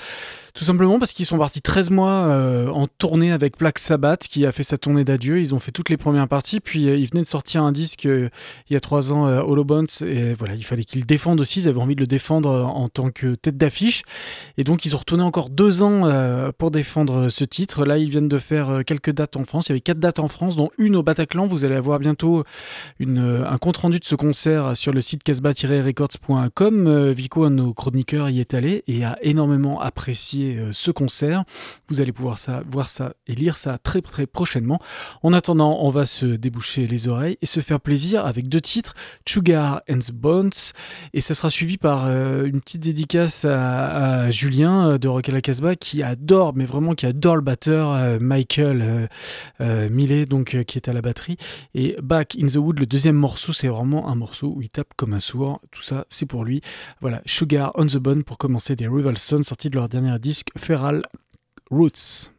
tout 0.55 0.65
simplement 0.65 0.99
parce 0.99 1.13
qu'ils 1.13 1.27
sont 1.27 1.39
partis 1.39 1.61
13 1.61 1.91
mois 1.91 2.11
euh, 2.11 2.69
en 2.69 2.87
tournée 2.87 3.33
avec 3.33 3.59
Black 3.59 3.79
Sabbath, 3.79 4.29
qui 4.29 4.47
a 4.47 4.53
fait 4.53 4.63
sa 4.63 4.79
tournée 4.79 5.05
d'adieu. 5.05 5.41
Ils 5.41 5.55
ont 5.55 5.59
fait 5.59 5.73
toutes 5.73 5.89
les 5.89 5.97
premières 5.97 6.29
parties, 6.29 6.61
puis 6.61 6.85
ils 6.85 7.09
venaient 7.09 7.23
de 7.23 7.27
sortir 7.27 7.65
un 7.65 7.73
disque 7.73 8.05
il 8.05 8.31
y 8.71 8.77
a 8.77 8.81
3 8.81 9.13
ans, 9.13 9.25
Hollow 9.25 9.65
Bones, 9.65 9.87
et 10.03 10.35
voilà, 10.35 10.55
il 10.55 10.65
fallait 10.65 10.85
qu'ils 10.85 11.01
le 11.01 11.07
défendent 11.07 11.41
aussi. 11.41 11.61
Ils 11.61 11.69
avaient 11.69 11.81
envie 11.81 11.97
de 11.97 12.01
le 12.01 12.07
défendre 12.07 12.51
en 12.51 12.89
tant 12.89 13.11
que 13.11 13.35
tête 13.35 13.57
d'affiche, 13.57 14.03
et 14.59 14.65
donc 14.65 14.85
ils 14.85 14.95
ont 14.95 14.99
retourné 14.99 15.25
encore 15.25 15.51
2 15.51 15.83
ans 15.83 16.53
pour 16.59 16.71
défendre 16.71 17.31
ce 17.31 17.45
titre. 17.45 17.85
Là, 17.85 17.99
ils 17.99 18.11
viennent 18.11 18.29
de 18.29 18.39
faire 18.39 18.83
quelques 18.87 19.13
dates 19.13 19.37
en 19.37 19.45
France. 19.45 19.67
Il 19.67 19.71
y 19.71 19.73
avait 19.73 19.81
4 19.81 19.99
dates 19.99 20.19
en 20.19 20.29
France, 20.29 20.57
dont 20.57 20.71
une 20.79 20.97
au 20.97 21.03
Bataclan. 21.03 21.47
Vous 21.47 21.65
allez 21.65 21.77
avoir 21.77 21.99
bientôt 21.99 22.45
un 23.01 23.59
compte 23.59 23.79
rendu 23.79 23.99
de 23.99 24.05
ce 24.05 24.15
concert 24.15 24.77
sur 24.77 24.93
le 24.93 25.01
site 25.01 25.23
casbah-records.com. 25.25 26.82
Euh, 26.87 27.13
Vico, 27.13 27.45
un 27.45 27.51
de 27.51 27.57
nos 27.57 27.75
chroniqueurs, 27.75 28.31
y 28.31 28.41
est 28.41 28.55
allé 28.55 28.85
et 28.87 29.05
a 29.05 29.19
énormément 29.23 29.81
apprécié 29.81 30.57
euh, 30.57 30.73
ce 30.73 30.91
concert. 30.91 31.45
Vous 31.89 32.01
allez 32.01 32.13
pouvoir 32.13 32.39
ça, 32.39 32.63
voir 32.69 32.89
ça 32.89 33.15
et 33.27 33.35
lire 33.35 33.57
ça 33.57 33.79
très 33.79 34.01
très 34.01 34.27
prochainement. 34.27 34.81
En 35.23 35.33
attendant, 35.33 35.79
on 35.81 35.89
va 35.89 36.05
se 36.05 36.27
déboucher 36.27 36.87
les 36.87 37.09
oreilles 37.09 37.39
et 37.43 37.47
se 37.47 37.61
faire 37.61 37.81
plaisir 37.81 38.27
avec 38.27 38.49
deux 38.49 38.61
titres, 38.61 38.95
Sugar 39.27 39.83
and 39.91 39.99
the 39.99 40.13
Bones, 40.13 40.51
et 41.13 41.21
ça 41.21 41.35
sera 41.35 41.51
suivi 41.51 41.79
par 41.79 42.07
euh, 42.07 42.45
une 42.45 42.61
petite 42.61 42.83
dédicace 42.83 43.45
à, 43.45 44.31
Julien 44.31 44.99
de 44.99 45.09
Rock 45.09 45.29
la 45.29 45.41
Casbah 45.41 45.77
qui 45.77 46.03
adore, 46.03 46.55
mais 46.55 46.65
vraiment 46.65 46.95
qui 46.95 47.07
adore 47.07 47.37
le 47.37 47.43
batteur 47.43 48.21
Michael 48.21 49.09
Millet, 49.61 50.27
donc 50.27 50.63
qui 50.65 50.79
est 50.79 50.89
à 50.89 50.93
la 50.93 51.03
batterie. 51.03 51.37
Et 51.75 51.97
Back 52.03 52.37
in 52.41 52.47
the 52.47 52.57
Wood, 52.57 52.79
le 52.79 52.87
deuxième 52.87 53.17
morceau, 53.17 53.53
c'est 53.53 53.69
vraiment 53.69 54.09
un 54.09 54.15
morceau 54.15 54.53
où 54.57 54.63
il 54.63 54.71
tape 54.71 54.93
comme 54.97 55.13
un 55.15 55.21
sourd. 55.21 55.61
Tout 55.71 55.83
ça, 55.83 56.05
c'est 56.09 56.27
pour 56.27 56.45
lui. 56.45 56.61
Voilà, 57.01 57.23
Sugar 57.27 57.73
on 57.75 57.87
the 57.87 57.97
Bone 57.97 58.23
pour 58.23 58.39
commencer 58.39 58.77
des 58.77 58.87
Rival 58.87 59.19
Sons, 59.19 59.43
sortis 59.43 59.71
de 59.71 59.77
leur 59.77 59.89
dernier 59.89 60.19
disque 60.19 60.49
Feral 60.57 61.03
Roots. 61.71 62.31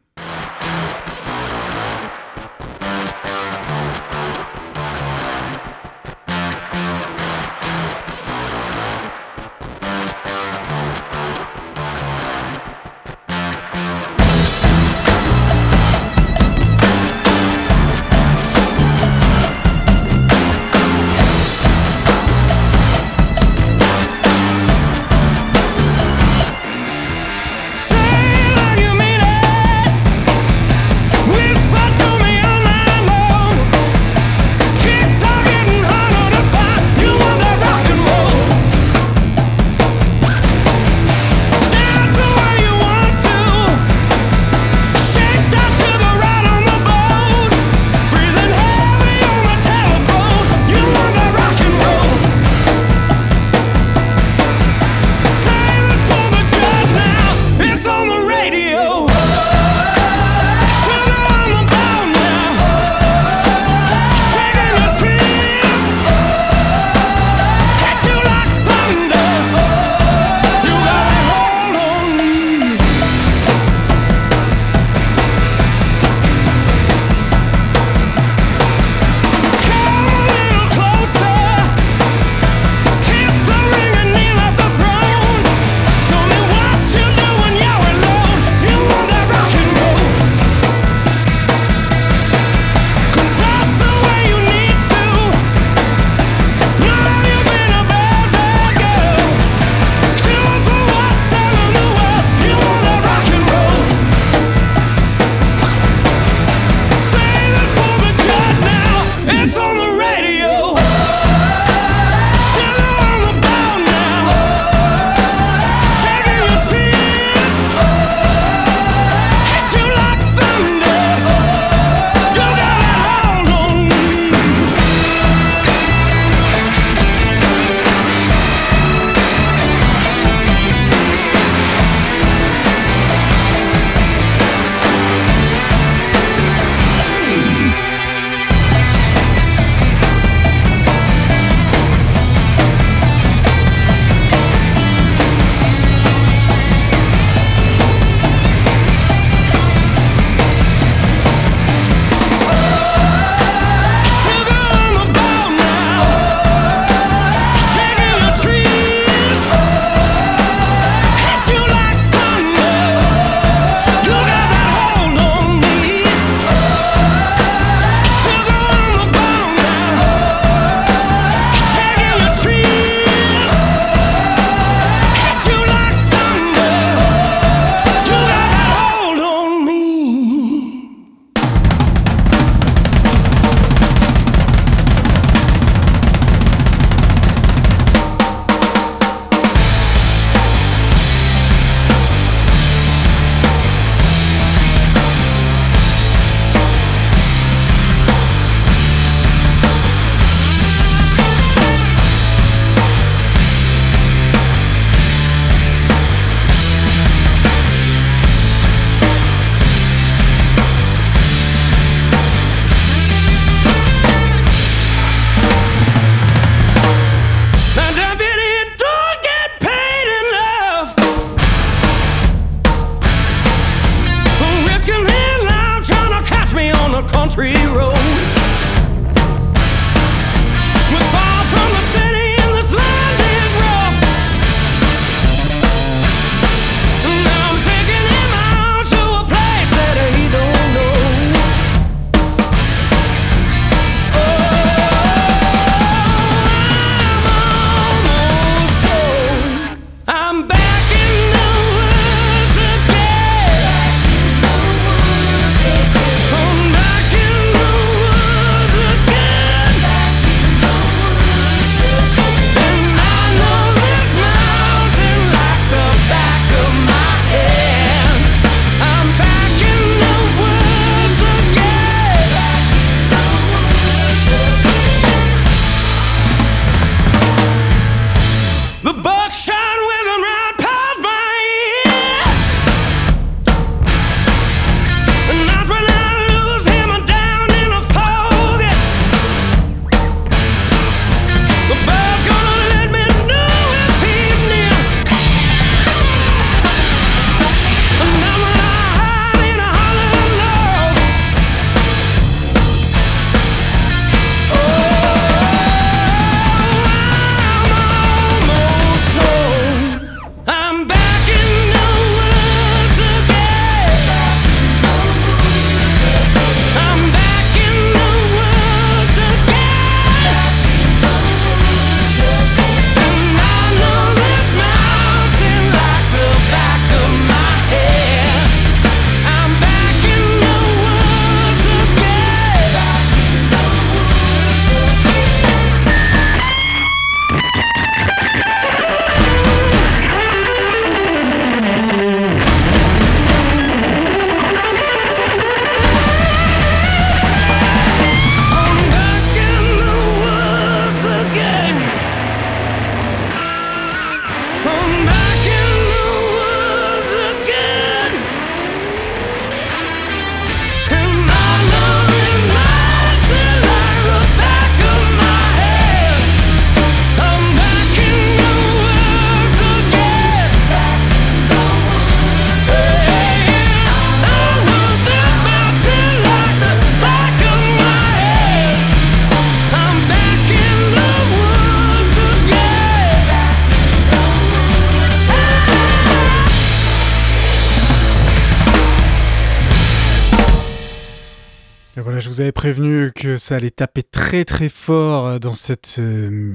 Je 392.24 392.30
vous 392.30 392.40
avais 392.40 392.52
prévenu 392.52 393.12
que 393.14 393.36
ça 393.36 393.56
allait 393.56 393.70
taper 393.70 394.02
très 394.02 394.46
très 394.46 394.70
fort 394.70 395.26
euh, 395.26 395.38
dans 395.38 395.52
cette 395.52 395.96
euh, 395.98 396.54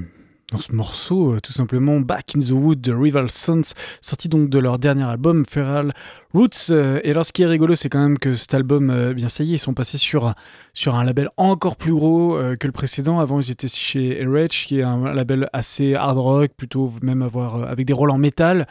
dans 0.50 0.58
ce 0.58 0.72
morceau, 0.72 1.34
euh, 1.34 1.38
tout 1.40 1.52
simplement 1.52 2.00
Back 2.00 2.34
in 2.34 2.40
the 2.40 2.50
Wood 2.50 2.80
de 2.80 2.92
Rival 2.92 3.30
Sons, 3.30 3.62
sorti 4.00 4.28
donc 4.28 4.50
de 4.50 4.58
leur 4.58 4.80
dernier 4.80 5.04
album 5.04 5.44
Feral 5.48 5.92
Roots. 6.34 6.72
Et 7.04 7.10
alors, 7.12 7.24
ce 7.24 7.32
qui 7.32 7.42
est 7.42 7.46
rigolo, 7.46 7.76
c'est 7.76 7.88
quand 7.88 8.00
même 8.00 8.18
que 8.18 8.34
cet 8.34 8.52
album, 8.52 8.90
euh, 8.90 9.12
bien 9.14 9.28
ça 9.28 9.44
y 9.44 9.52
est, 9.52 9.54
ils 9.54 9.58
sont 9.58 9.72
passés 9.72 9.96
sur 9.96 10.34
sur 10.74 10.96
un 10.96 11.04
label 11.04 11.28
encore 11.36 11.76
plus 11.76 11.92
gros 11.92 12.36
que 12.58 12.66
le 12.66 12.72
précédent. 12.72 13.20
Avant, 13.20 13.40
ils 13.40 13.52
étaient 13.52 13.68
chez 13.68 14.24
RH, 14.24 14.66
qui 14.66 14.80
est 14.80 14.82
un 14.82 15.14
label 15.14 15.48
assez 15.52 15.94
hard 15.94 16.18
rock, 16.18 16.50
plutôt 16.56 16.92
même 17.00 17.22
avoir 17.22 17.62
avec 17.62 17.86
des 17.86 17.92
rôles 17.92 18.10
en 18.10 18.18
métal. 18.18 18.66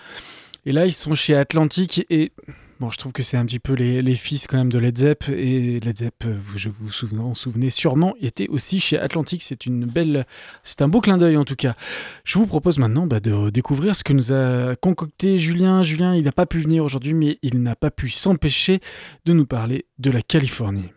Et 0.66 0.74
là, 0.74 0.86
ils 0.86 0.94
sont 0.94 1.16
chez 1.16 1.34
Atlantic 1.34 2.06
et 2.10 2.34
bon, 2.80 2.92
je 2.92 2.98
trouve 2.98 3.12
que 3.12 3.24
c'est 3.24 3.38
un 3.38 3.46
petit 3.46 3.60
peu 3.60 3.74
les, 3.74 4.16
fils 4.16 4.48
quand 4.48 4.58
même 4.58 4.72
de 4.72 4.78
Led 4.78 4.98
Zepp 4.98 5.30
et 5.30 5.80
Led 5.80 5.98
Zepp, 5.98 6.26
euh, 6.26 6.36
vous, 6.40 6.58
je 6.58 6.70
vous 6.70 7.20
en 7.20 7.34
souvenez 7.34 7.70
sûrement, 7.70 8.16
était 8.22 8.48
aussi 8.48 8.80
chez 8.80 8.98
Atlantic. 8.98 9.42
C'est 9.42 9.66
une 9.66 9.86
belle, 9.86 10.26
c'est 10.64 10.82
un 10.82 10.88
beau 10.88 11.02
clin 11.02 11.18
d'œil 11.18 11.38
en 11.38 11.46
tout 11.46 11.56
cas. 11.56 11.76
Je 12.24 12.40
vous 12.40 12.48
propose 12.48 12.78
maintenant 12.78 13.06
bah, 13.06 13.20
de 13.20 13.50
découvrir 13.50 13.96
ce 13.96 14.04
que 14.04 14.14
nous 14.14 14.32
a 14.32 14.76
concocté 14.76 15.38
Julien. 15.38 15.84
Julien, 15.84 16.16
il 16.16 16.24
n'a 16.24 16.32
pas 16.32 16.46
pu 16.46 16.60
venir 16.60 16.84
aujourd'hui, 16.84 17.14
mais 17.14 17.38
il 17.42 17.62
n'a 17.62 17.76
pas 17.76 17.92
pu 17.92 18.10
s'empêcher 18.10 18.80
de 19.26 19.34
nous 19.34 19.46
parler 19.46 19.86
de 19.98 20.12
la 20.12 20.22
Californie. 20.22 20.92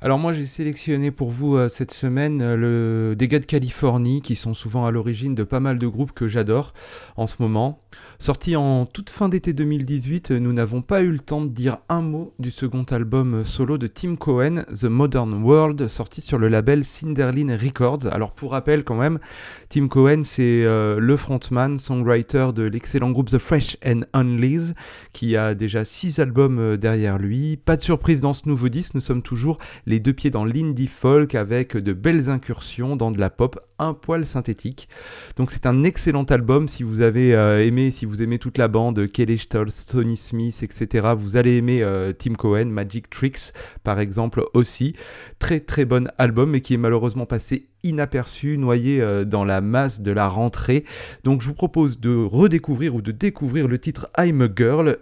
Alors 0.00 0.20
moi 0.20 0.32
j'ai 0.32 0.46
sélectionné 0.46 1.10
pour 1.10 1.30
vous 1.30 1.56
euh, 1.56 1.68
cette 1.68 1.90
semaine 1.90 2.40
euh, 2.40 2.56
le... 2.56 3.16
des 3.16 3.26
gars 3.26 3.40
de 3.40 3.44
Californie 3.44 4.22
qui 4.22 4.36
sont 4.36 4.54
souvent 4.54 4.86
à 4.86 4.92
l'origine 4.92 5.34
de 5.34 5.42
pas 5.42 5.58
mal 5.58 5.76
de 5.76 5.88
groupes 5.88 6.12
que 6.12 6.28
j'adore 6.28 6.72
en 7.16 7.26
ce 7.26 7.36
moment. 7.40 7.80
Sorti 8.20 8.56
en 8.56 8.84
toute 8.84 9.10
fin 9.10 9.28
d'été 9.28 9.52
2018, 9.52 10.32
euh, 10.32 10.38
nous 10.40 10.52
n'avons 10.52 10.82
pas 10.82 11.02
eu 11.02 11.12
le 11.12 11.20
temps 11.20 11.40
de 11.40 11.50
dire 11.50 11.78
un 11.88 12.02
mot 12.02 12.34
du 12.40 12.50
second 12.50 12.82
album 12.82 13.34
euh, 13.34 13.44
solo 13.44 13.78
de 13.78 13.86
Tim 13.86 14.16
Cohen, 14.16 14.64
The 14.72 14.86
Modern 14.86 15.34
World, 15.34 15.86
sorti 15.86 16.20
sur 16.20 16.36
le 16.36 16.48
label 16.48 16.82
Cinderlin 16.82 17.56
Records. 17.56 18.08
Alors 18.10 18.32
pour 18.32 18.50
rappel 18.50 18.82
quand 18.82 18.96
même, 18.96 19.20
Tim 19.68 19.86
Cohen 19.86 20.22
c'est 20.24 20.64
euh, 20.64 20.98
le 20.98 21.16
frontman, 21.16 21.78
songwriter 21.78 22.48
de 22.52 22.64
l'excellent 22.64 23.12
groupe 23.12 23.30
The 23.30 23.38
Fresh 23.38 23.76
and 23.86 24.00
Unleashed 24.12 24.74
qui 25.12 25.36
a 25.36 25.54
déjà 25.54 25.84
six 25.84 26.18
albums 26.18 26.76
derrière 26.76 27.18
lui. 27.18 27.56
Pas 27.56 27.76
de 27.76 27.82
surprise 27.82 28.20
dans 28.20 28.32
ce 28.32 28.48
nouveau 28.48 28.68
disque, 28.68 28.96
nous 28.96 29.00
sommes 29.00 29.22
toujours 29.22 29.58
les 29.86 30.00
deux 30.00 30.12
pieds 30.12 30.30
dans 30.30 30.44
l'indie 30.44 30.88
folk 30.88 31.36
avec 31.36 31.76
de 31.76 31.92
belles 31.92 32.30
incursions 32.30 32.96
dans 32.96 33.12
de 33.12 33.20
la 33.20 33.30
pop 33.30 33.60
un 33.78 33.94
poil 33.94 34.26
synthétique. 34.26 34.88
Donc 35.36 35.52
c'est 35.52 35.66
un 35.66 35.84
excellent 35.84 36.24
album 36.24 36.66
si 36.66 36.82
vous 36.82 37.00
avez 37.00 37.28
aimé, 37.64 37.92
si 37.92 38.07
vous 38.08 38.22
aimez 38.22 38.38
toute 38.38 38.58
la 38.58 38.68
bande, 38.68 39.06
Kelly 39.06 39.38
Stoltz, 39.38 39.86
Tony 39.86 40.16
Smith, 40.16 40.62
etc. 40.62 41.08
Vous 41.16 41.36
allez 41.36 41.58
aimer 41.58 41.82
euh, 41.82 42.12
Tim 42.12 42.34
Cohen, 42.34 42.66
Magic 42.66 43.10
Tricks 43.10 43.52
par 43.84 44.00
exemple 44.00 44.44
aussi. 44.54 44.94
Très 45.38 45.60
très 45.60 45.84
bon 45.84 46.10
album 46.18 46.50
mais 46.50 46.60
qui 46.60 46.74
est 46.74 46.78
malheureusement 46.78 47.26
passé 47.26 47.68
inaperçu, 47.84 48.58
noyé 48.58 49.00
euh, 49.00 49.24
dans 49.24 49.44
la 49.44 49.60
masse 49.60 50.00
de 50.00 50.10
la 50.10 50.28
rentrée. 50.28 50.84
Donc 51.24 51.42
je 51.42 51.48
vous 51.48 51.54
propose 51.54 52.00
de 52.00 52.14
redécouvrir 52.16 52.94
ou 52.94 53.02
de 53.02 53.12
découvrir 53.12 53.68
le 53.68 53.78
titre 53.78 54.08
I'm 54.18 54.42
a 54.42 54.48
Girl, 54.54 54.96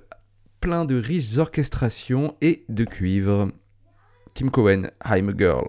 plein 0.61 0.85
de 0.85 1.01
riches 1.01 1.39
orchestrations 1.39 2.35
et 2.41 2.65
de 2.69 2.85
cuivre. 2.85 3.49
Tim 4.35 4.49
Cohen, 4.49 4.89
I'm 5.09 5.29
a 5.29 5.37
Girl. 5.37 5.69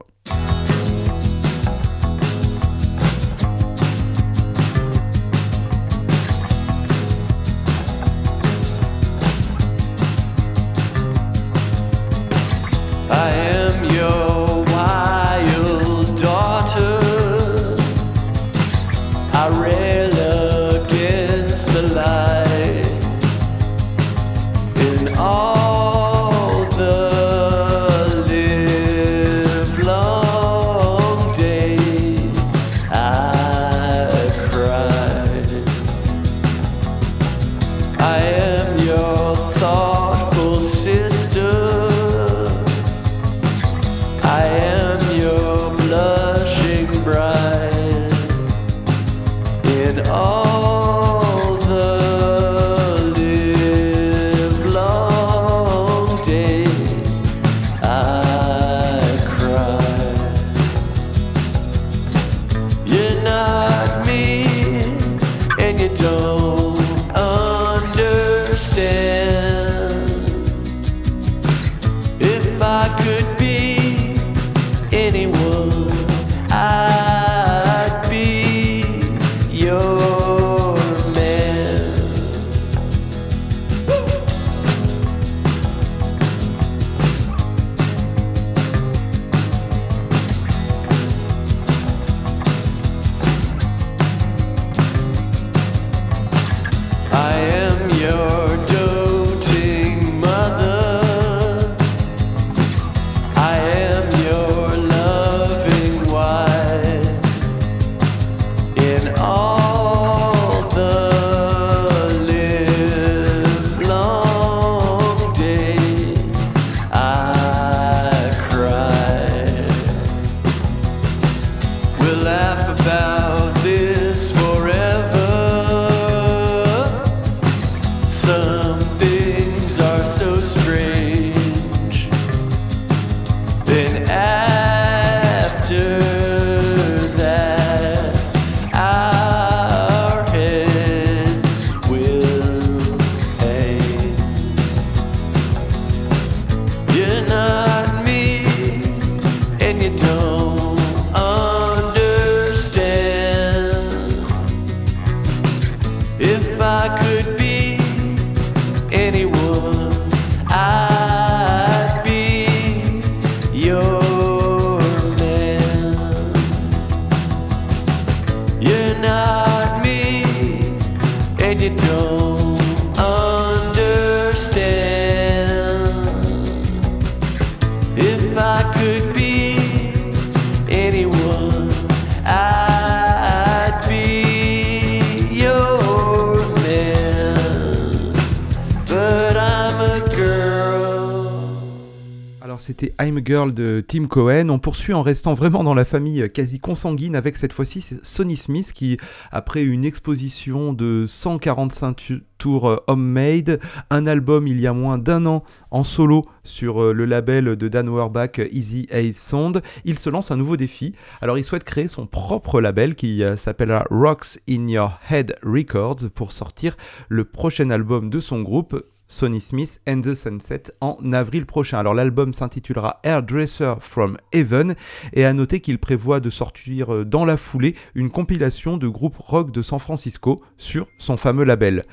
Girl 193.27 193.53
de 193.53 193.83
Tim 193.85 194.05
Cohen. 194.05 194.47
On 194.47 194.57
poursuit 194.57 194.93
en 194.93 195.01
restant 195.01 195.33
vraiment 195.33 195.65
dans 195.65 195.73
la 195.73 195.83
famille 195.83 196.29
quasi 196.31 196.61
consanguine 196.61 197.13
avec 197.13 197.35
cette 197.35 197.51
fois-ci 197.51 197.81
Sonny 197.81 198.37
Smith 198.37 198.71
qui, 198.73 198.97
après 199.33 199.63
une 199.63 199.83
exposition 199.83 200.71
de 200.71 201.03
145 201.05 201.93
tu- 201.97 202.23
tours 202.37 202.69
euh, 202.69 202.77
homemade, 202.87 203.59
un 203.89 204.07
album 204.07 204.47
il 204.47 204.61
y 204.61 204.67
a 204.67 204.71
moins 204.71 204.97
d'un 204.97 205.25
an 205.25 205.43
en 205.71 205.83
solo 205.83 206.23
sur 206.45 206.81
euh, 206.81 206.93
le 206.93 207.03
label 207.03 207.57
de 207.57 207.67
Dan 207.67 207.89
Auerbach 207.89 208.39
Easy 208.51 208.87
A 208.91 209.11
Sound, 209.11 209.61
il 209.83 209.99
se 209.99 210.09
lance 210.09 210.31
un 210.31 210.37
nouveau 210.37 210.55
défi. 210.55 210.95
Alors 211.19 211.37
il 211.37 211.43
souhaite 211.43 211.65
créer 211.65 211.89
son 211.89 212.05
propre 212.05 212.61
label 212.61 212.95
qui 212.95 213.23
euh, 213.23 213.35
s'appellera 213.35 213.85
Rocks 213.89 214.39
in 214.49 214.69
Your 214.69 214.99
Head 215.09 215.35
Records 215.43 216.09
pour 216.15 216.31
sortir 216.31 216.77
le 217.09 217.25
prochain 217.25 217.71
album 217.71 218.09
de 218.09 218.21
son 218.21 218.41
groupe 218.41 218.81
Sonny 219.07 219.41
Smith 219.41 219.79
and 219.87 220.01
the 220.01 220.13
Sunset 220.13 220.71
en 220.81 220.97
avril 221.13 221.45
prochain. 221.45 221.79
Alors 221.79 221.93
l'album 221.93 222.33
s'intitulera 222.33 222.99
Hairdresser 223.03 223.73
from 223.79 224.17
Heaven 224.33 224.75
et 225.13 225.25
à 225.25 225.33
noter 225.33 225.59
qu'il 225.59 225.79
prévoit 225.79 226.19
de 226.19 226.29
sortir 226.29 226.93
euh, 226.93 227.05
dans 227.05 227.25
la 227.25 227.37
foulée 227.37 227.75
une 227.95 228.09
compilation 228.09 228.77
de 228.77 228.87
groupes 228.87 229.17
rock 229.17 229.51
de 229.51 229.61
San 229.61 229.79
Francisco 229.79 230.41
sur 230.57 230.87
son 230.97 231.17
fameux 231.17 231.43
label. 231.43 231.85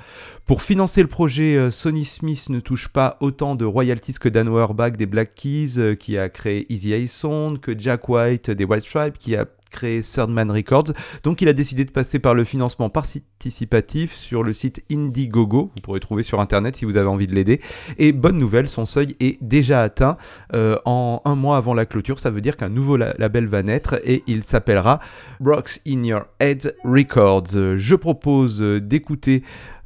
Pour 0.47 0.63
financer 0.63 1.03
le 1.03 1.09
projet, 1.09 1.57
euh, 1.57 1.71
Sonny 1.71 2.05
Smith 2.05 2.51
ne 2.51 2.61
touche 2.61 2.89
pas 2.89 3.17
autant 3.21 3.55
de 3.55 3.65
royalties 3.65 4.15
que 4.15 4.29
Dan 4.29 4.49
Auerbach 4.49 4.93
des 4.93 5.07
Black 5.07 5.35
Keys 5.35 5.79
euh, 5.79 5.95
qui 5.95 6.19
a 6.19 6.29
créé 6.29 6.67
Easy 6.73 6.95
A 6.95 7.07
Sound, 7.07 7.61
que 7.61 7.79
Jack 7.79 8.09
White 8.09 8.51
des 8.51 8.65
White 8.65 8.85
Stripes 8.85 9.19
qui 9.19 9.37
a 9.37 9.47
créé 9.75 10.01
Third 10.03 10.31
Man 10.31 10.51
Records. 10.51 10.93
Donc 11.25 11.43
il 11.43 11.49
a 11.49 11.53
décidé 11.53 11.85
de 11.85 11.91
passer 11.91 12.19
par 12.19 12.35
le 12.35 12.45
financement 12.45 12.89
participatif 12.89 14.15
sur 14.15 14.43
le 14.43 14.53
site 14.53 14.83
Indiegogo. 14.91 15.71
Vous 15.75 15.83
pourrez 15.83 16.01
trouver 16.01 16.23
sur 16.23 16.41
internet 16.41 16.77
si 16.77 16.85
vous 16.85 16.97
avez 16.97 17.09
envie 17.09 17.27
de 17.27 17.35
l'aider. 17.35 17.61
Et 17.99 18.13
bonne 18.13 18.39
nouvelle, 18.39 18.69
son 18.69 18.87
seuil 18.87 19.17
est 19.21 19.43
déjà 19.43 19.83
atteint 19.83 20.17
euh, 20.55 20.77
en 20.85 21.21
un 21.25 21.35
mois 21.35 21.57
avant 21.57 21.75
la 21.75 21.87
clôture. 21.87 22.19
Ça 22.19 22.31
veut 22.31 22.41
dire 22.41 22.57
qu'un 22.57 22.69
nouveau 22.69 22.97
la- 22.97 23.15
label 23.19 23.47
va 23.47 23.63
naître 23.63 24.01
et 24.05 24.23
il 24.27 24.43
s'appellera 24.45 25.01
Rocks 25.45 25.81
in 25.87 26.03
Your 26.05 26.23
Head 26.41 26.75
Records. 26.85 27.77
Je 27.77 27.95
propose 27.97 28.61
d'écouter 28.61 29.43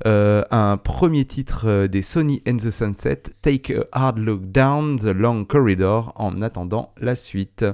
euh, 0.06 0.44
un 0.50 0.76
premier 0.76 1.24
titre 1.24 1.62
euh, 1.66 1.88
des 1.88 2.02
Sony 2.02 2.42
and 2.46 2.58
the 2.58 2.70
Sunset, 2.70 3.22
Take 3.42 3.74
a 3.74 3.84
Hard 3.90 4.18
Look 4.18 4.42
Down 4.52 4.96
the 4.96 5.06
Long 5.06 5.44
Corridor, 5.44 6.12
en 6.14 6.40
attendant 6.42 6.92
la 7.00 7.16
suite. 7.16 7.64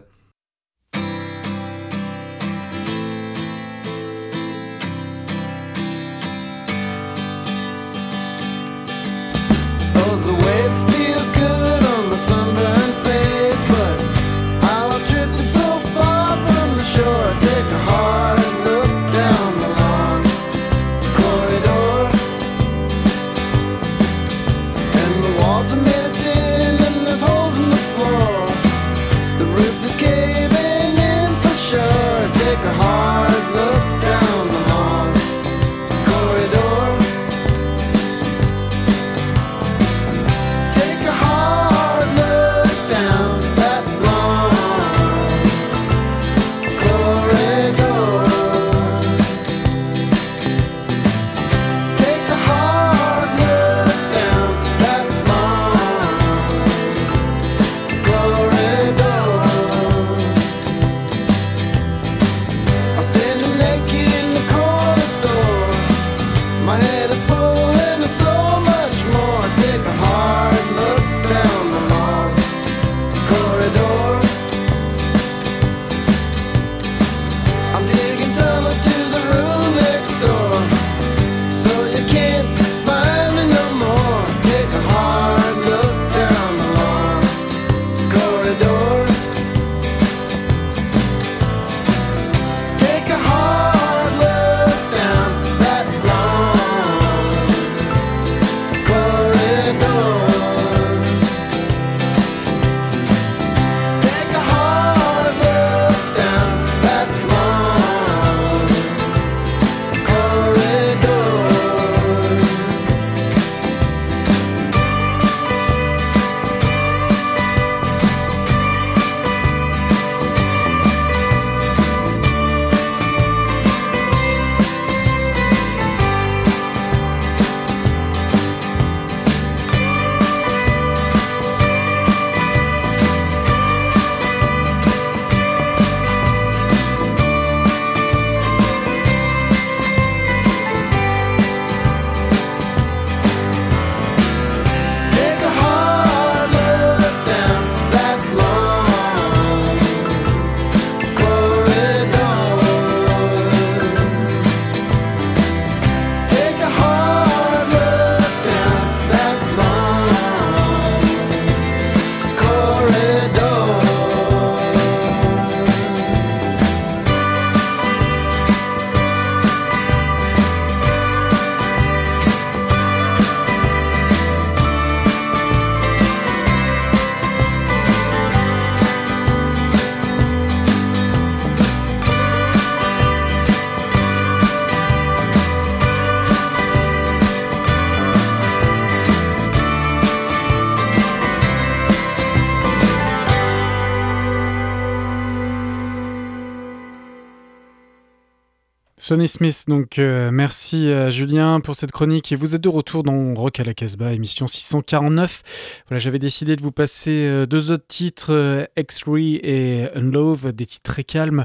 Sonny 199.04 199.28
Smith, 199.28 199.64
donc 199.68 199.98
euh, 199.98 200.30
merci 200.32 200.90
Julien 201.10 201.60
pour 201.60 201.76
cette 201.76 201.92
chronique 201.92 202.32
et 202.32 202.36
vous 202.36 202.54
êtes 202.54 202.62
de 202.62 202.70
retour 202.70 203.02
dans 203.02 203.34
Rock 203.34 203.60
à 203.60 203.64
la 203.64 203.74
Casbah, 203.74 204.14
émission 204.14 204.46
649. 204.46 205.42
Voilà, 205.88 205.98
j'avais 205.98 206.18
décidé 206.18 206.56
de 206.56 206.62
vous 206.62 206.72
passer 206.72 207.26
euh, 207.26 207.44
deux 207.44 207.70
autres 207.70 207.86
titres, 207.86 208.32
euh, 208.32 208.64
X-Ray 208.78 209.40
et 209.42 209.90
Unlove, 209.94 210.54
des 210.54 210.64
titres 210.64 210.90
très 210.90 211.04
calmes, 211.04 211.44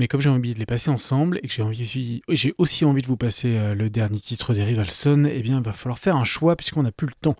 mais 0.00 0.08
comme 0.08 0.22
j'ai 0.22 0.30
envie 0.30 0.54
de 0.54 0.58
les 0.58 0.64
passer 0.64 0.88
ensemble 0.88 1.38
et 1.42 1.46
que 1.46 1.52
j'ai 1.52 2.22
j'ai 2.26 2.54
aussi 2.56 2.86
envie 2.86 3.02
de 3.02 3.06
vous 3.06 3.18
passer 3.18 3.48
euh, 3.58 3.74
le 3.74 3.90
dernier 3.90 4.18
titre 4.18 4.54
des 4.54 4.64
Rivalson, 4.64 5.28
eh 5.30 5.42
bien 5.42 5.58
il 5.58 5.62
va 5.62 5.74
falloir 5.74 5.98
faire 5.98 6.16
un 6.16 6.24
choix 6.24 6.56
puisqu'on 6.56 6.84
n'a 6.84 6.90
plus 6.90 7.06
le 7.06 7.12
temps. 7.20 7.36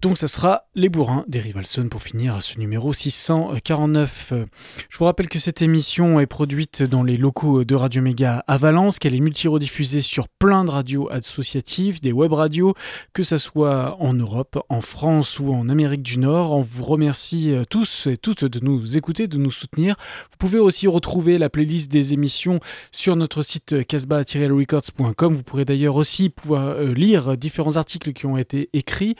Donc 0.00 0.16
ça 0.16 0.26
sera 0.26 0.62
les 0.74 0.88
bourrins 0.88 1.26
des 1.28 1.38
Rivalson 1.38 1.86
pour 1.90 2.02
finir 2.02 2.40
ce 2.40 2.58
numéro 2.58 2.94
649. 2.94 4.30
Euh, 4.32 4.46
Je 4.88 4.96
vous 4.96 5.04
rappelle 5.04 5.28
que 5.28 5.38
cette 5.38 5.60
émission 5.60 6.18
est 6.18 6.26
produite 6.26 6.82
dans 6.82 7.02
les 7.02 7.18
locaux 7.18 7.64
de 7.64 7.74
Radio 7.74 8.00
Méga 8.00 8.42
à 8.46 8.56
Valence, 8.56 8.98
qu'elle 8.98 9.14
est 9.14 9.20
multi-rediffusée 9.20 10.00
sur 10.00 10.28
plein 10.28 10.64
de 10.64 10.70
radios 10.70 11.10
associatives, 11.10 12.00
des 12.00 12.12
web 12.12 12.32
radios, 12.32 12.72
que 13.12 13.22
ce 13.22 13.36
soit 13.36 13.98
en 14.00 14.14
Europe, 14.14 14.64
en 14.70 14.80
France 14.80 15.38
ou 15.40 15.52
en 15.52 15.68
Amérique 15.68 16.02
du 16.02 16.16
Nord. 16.16 16.52
On 16.52 16.62
vous 16.62 16.84
remercie 16.84 17.52
euh, 17.52 17.64
tous 17.68 18.06
et 18.06 18.16
toutes 18.16 18.46
de 18.46 18.60
nous 18.60 18.96
écouter, 18.96 19.28
de 19.28 19.36
nous 19.36 19.50
soutenir. 19.50 19.96
Vous 20.30 20.38
pouvez 20.38 20.58
aussi 20.58 20.86
retrouver 20.86 21.36
la 21.36 21.50
playlist 21.50 21.92
des 21.92 21.97
émissions 22.12 22.60
sur 22.92 23.16
notre 23.16 23.42
site 23.42 23.72
euh, 23.72 23.82
casbah-records.com. 23.82 25.34
Vous 25.34 25.42
pourrez 25.42 25.64
d'ailleurs 25.64 25.96
aussi 25.96 26.28
pouvoir 26.30 26.68
euh, 26.68 26.94
lire 26.94 27.36
différents 27.36 27.76
articles 27.76 28.12
qui 28.12 28.26
ont 28.26 28.36
été 28.36 28.70
écrits, 28.72 29.16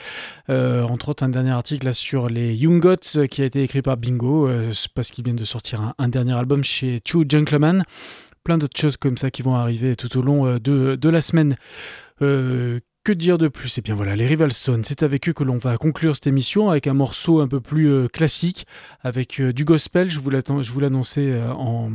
euh, 0.49 0.83
entre 0.83 1.09
autres 1.09 1.23
un 1.23 1.29
dernier 1.29 1.51
article 1.51 1.85
là, 1.85 1.93
sur 1.93 2.29
les 2.29 2.53
Young 2.53 2.81
Gods 2.81 3.27
qui 3.27 3.41
a 3.41 3.45
été 3.45 3.63
écrit 3.63 3.81
par 3.81 3.97
Bingo, 3.97 4.49
parce 4.93 5.11
qu'ils 5.11 5.23
viennent 5.23 5.35
de 5.35 5.45
sortir 5.45 5.93
un, 5.97 6.07
dernier 6.07 6.33
album 6.33 6.63
chez 6.63 6.99
Two 7.01 7.23
Gentlemen. 7.27 7.83
Plein 8.43 8.57
d'autres 8.57 8.79
choses 8.79 8.97
comme 8.97 9.17
ça 9.17 9.31
qui 9.31 9.41
vont 9.41 9.55
arriver 9.55 9.95
tout 9.95 10.17
au 10.17 10.21
long 10.21 10.57
de, 10.57 10.95
de 10.95 11.09
la 11.09 11.21
semaine. 11.21 11.55
Que 12.19 13.13
dire 13.13 13.37
de 13.37 13.47
plus? 13.47 13.77
Eh 13.77 13.81
bien 13.81 13.95
voilà, 13.95 14.15
les 14.15 14.27
Rivalstone, 14.27 14.83
c'est 14.83 15.03
avec 15.03 15.29
eux 15.29 15.33
que 15.33 15.43
l'on 15.43 15.57
va 15.57 15.77
conclure 15.77 16.15
cette 16.15 16.27
émission 16.27 16.69
avec 16.69 16.87
un 16.87 16.93
morceau 16.93 17.39
un 17.39 17.47
peu 17.47 17.59
plus 17.59 18.07
classique, 18.09 18.65
avec 19.01 19.41
du 19.41 19.65
gospel. 19.65 20.09
Je 20.09 20.19
vous 20.19 20.79
l'annonçais 20.79 21.41
en, 21.41 21.91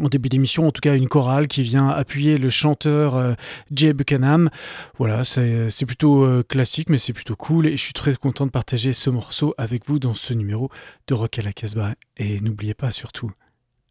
en 0.00 0.08
début 0.08 0.30
d'émission, 0.30 0.66
en 0.66 0.72
tout 0.72 0.80
cas 0.80 0.96
une 0.96 1.08
chorale 1.08 1.48
qui 1.48 1.62
vient 1.62 1.88
appuyer 1.88 2.38
le 2.38 2.48
chanteur 2.48 3.14
euh, 3.14 3.34
Jay 3.70 3.92
Buchanan. 3.92 4.48
Voilà, 4.96 5.22
c'est 5.24 5.86
plutôt 5.86 6.24
euh, 6.24 6.42
classique, 6.42 6.88
mais 6.88 6.96
c'est 6.96 7.12
plutôt 7.12 7.36
cool 7.36 7.66
et 7.66 7.76
je 7.76 7.82
suis 7.82 7.92
très 7.92 8.14
content 8.16 8.46
de 8.46 8.50
partager 8.50 8.94
ce 8.94 9.10
morceau 9.10 9.54
avec 9.58 9.86
vous 9.86 9.98
dans 9.98 10.14
ce 10.14 10.32
numéro 10.32 10.70
de 11.08 11.14
Rock 11.14 11.38
à 11.38 11.42
la 11.42 11.52
Casbah. 11.52 11.94
Et 12.16 12.40
n'oubliez 12.40 12.74
pas 12.74 12.90
surtout, 12.90 13.30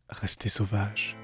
restez 0.10 0.49
sauvages. 0.49 1.16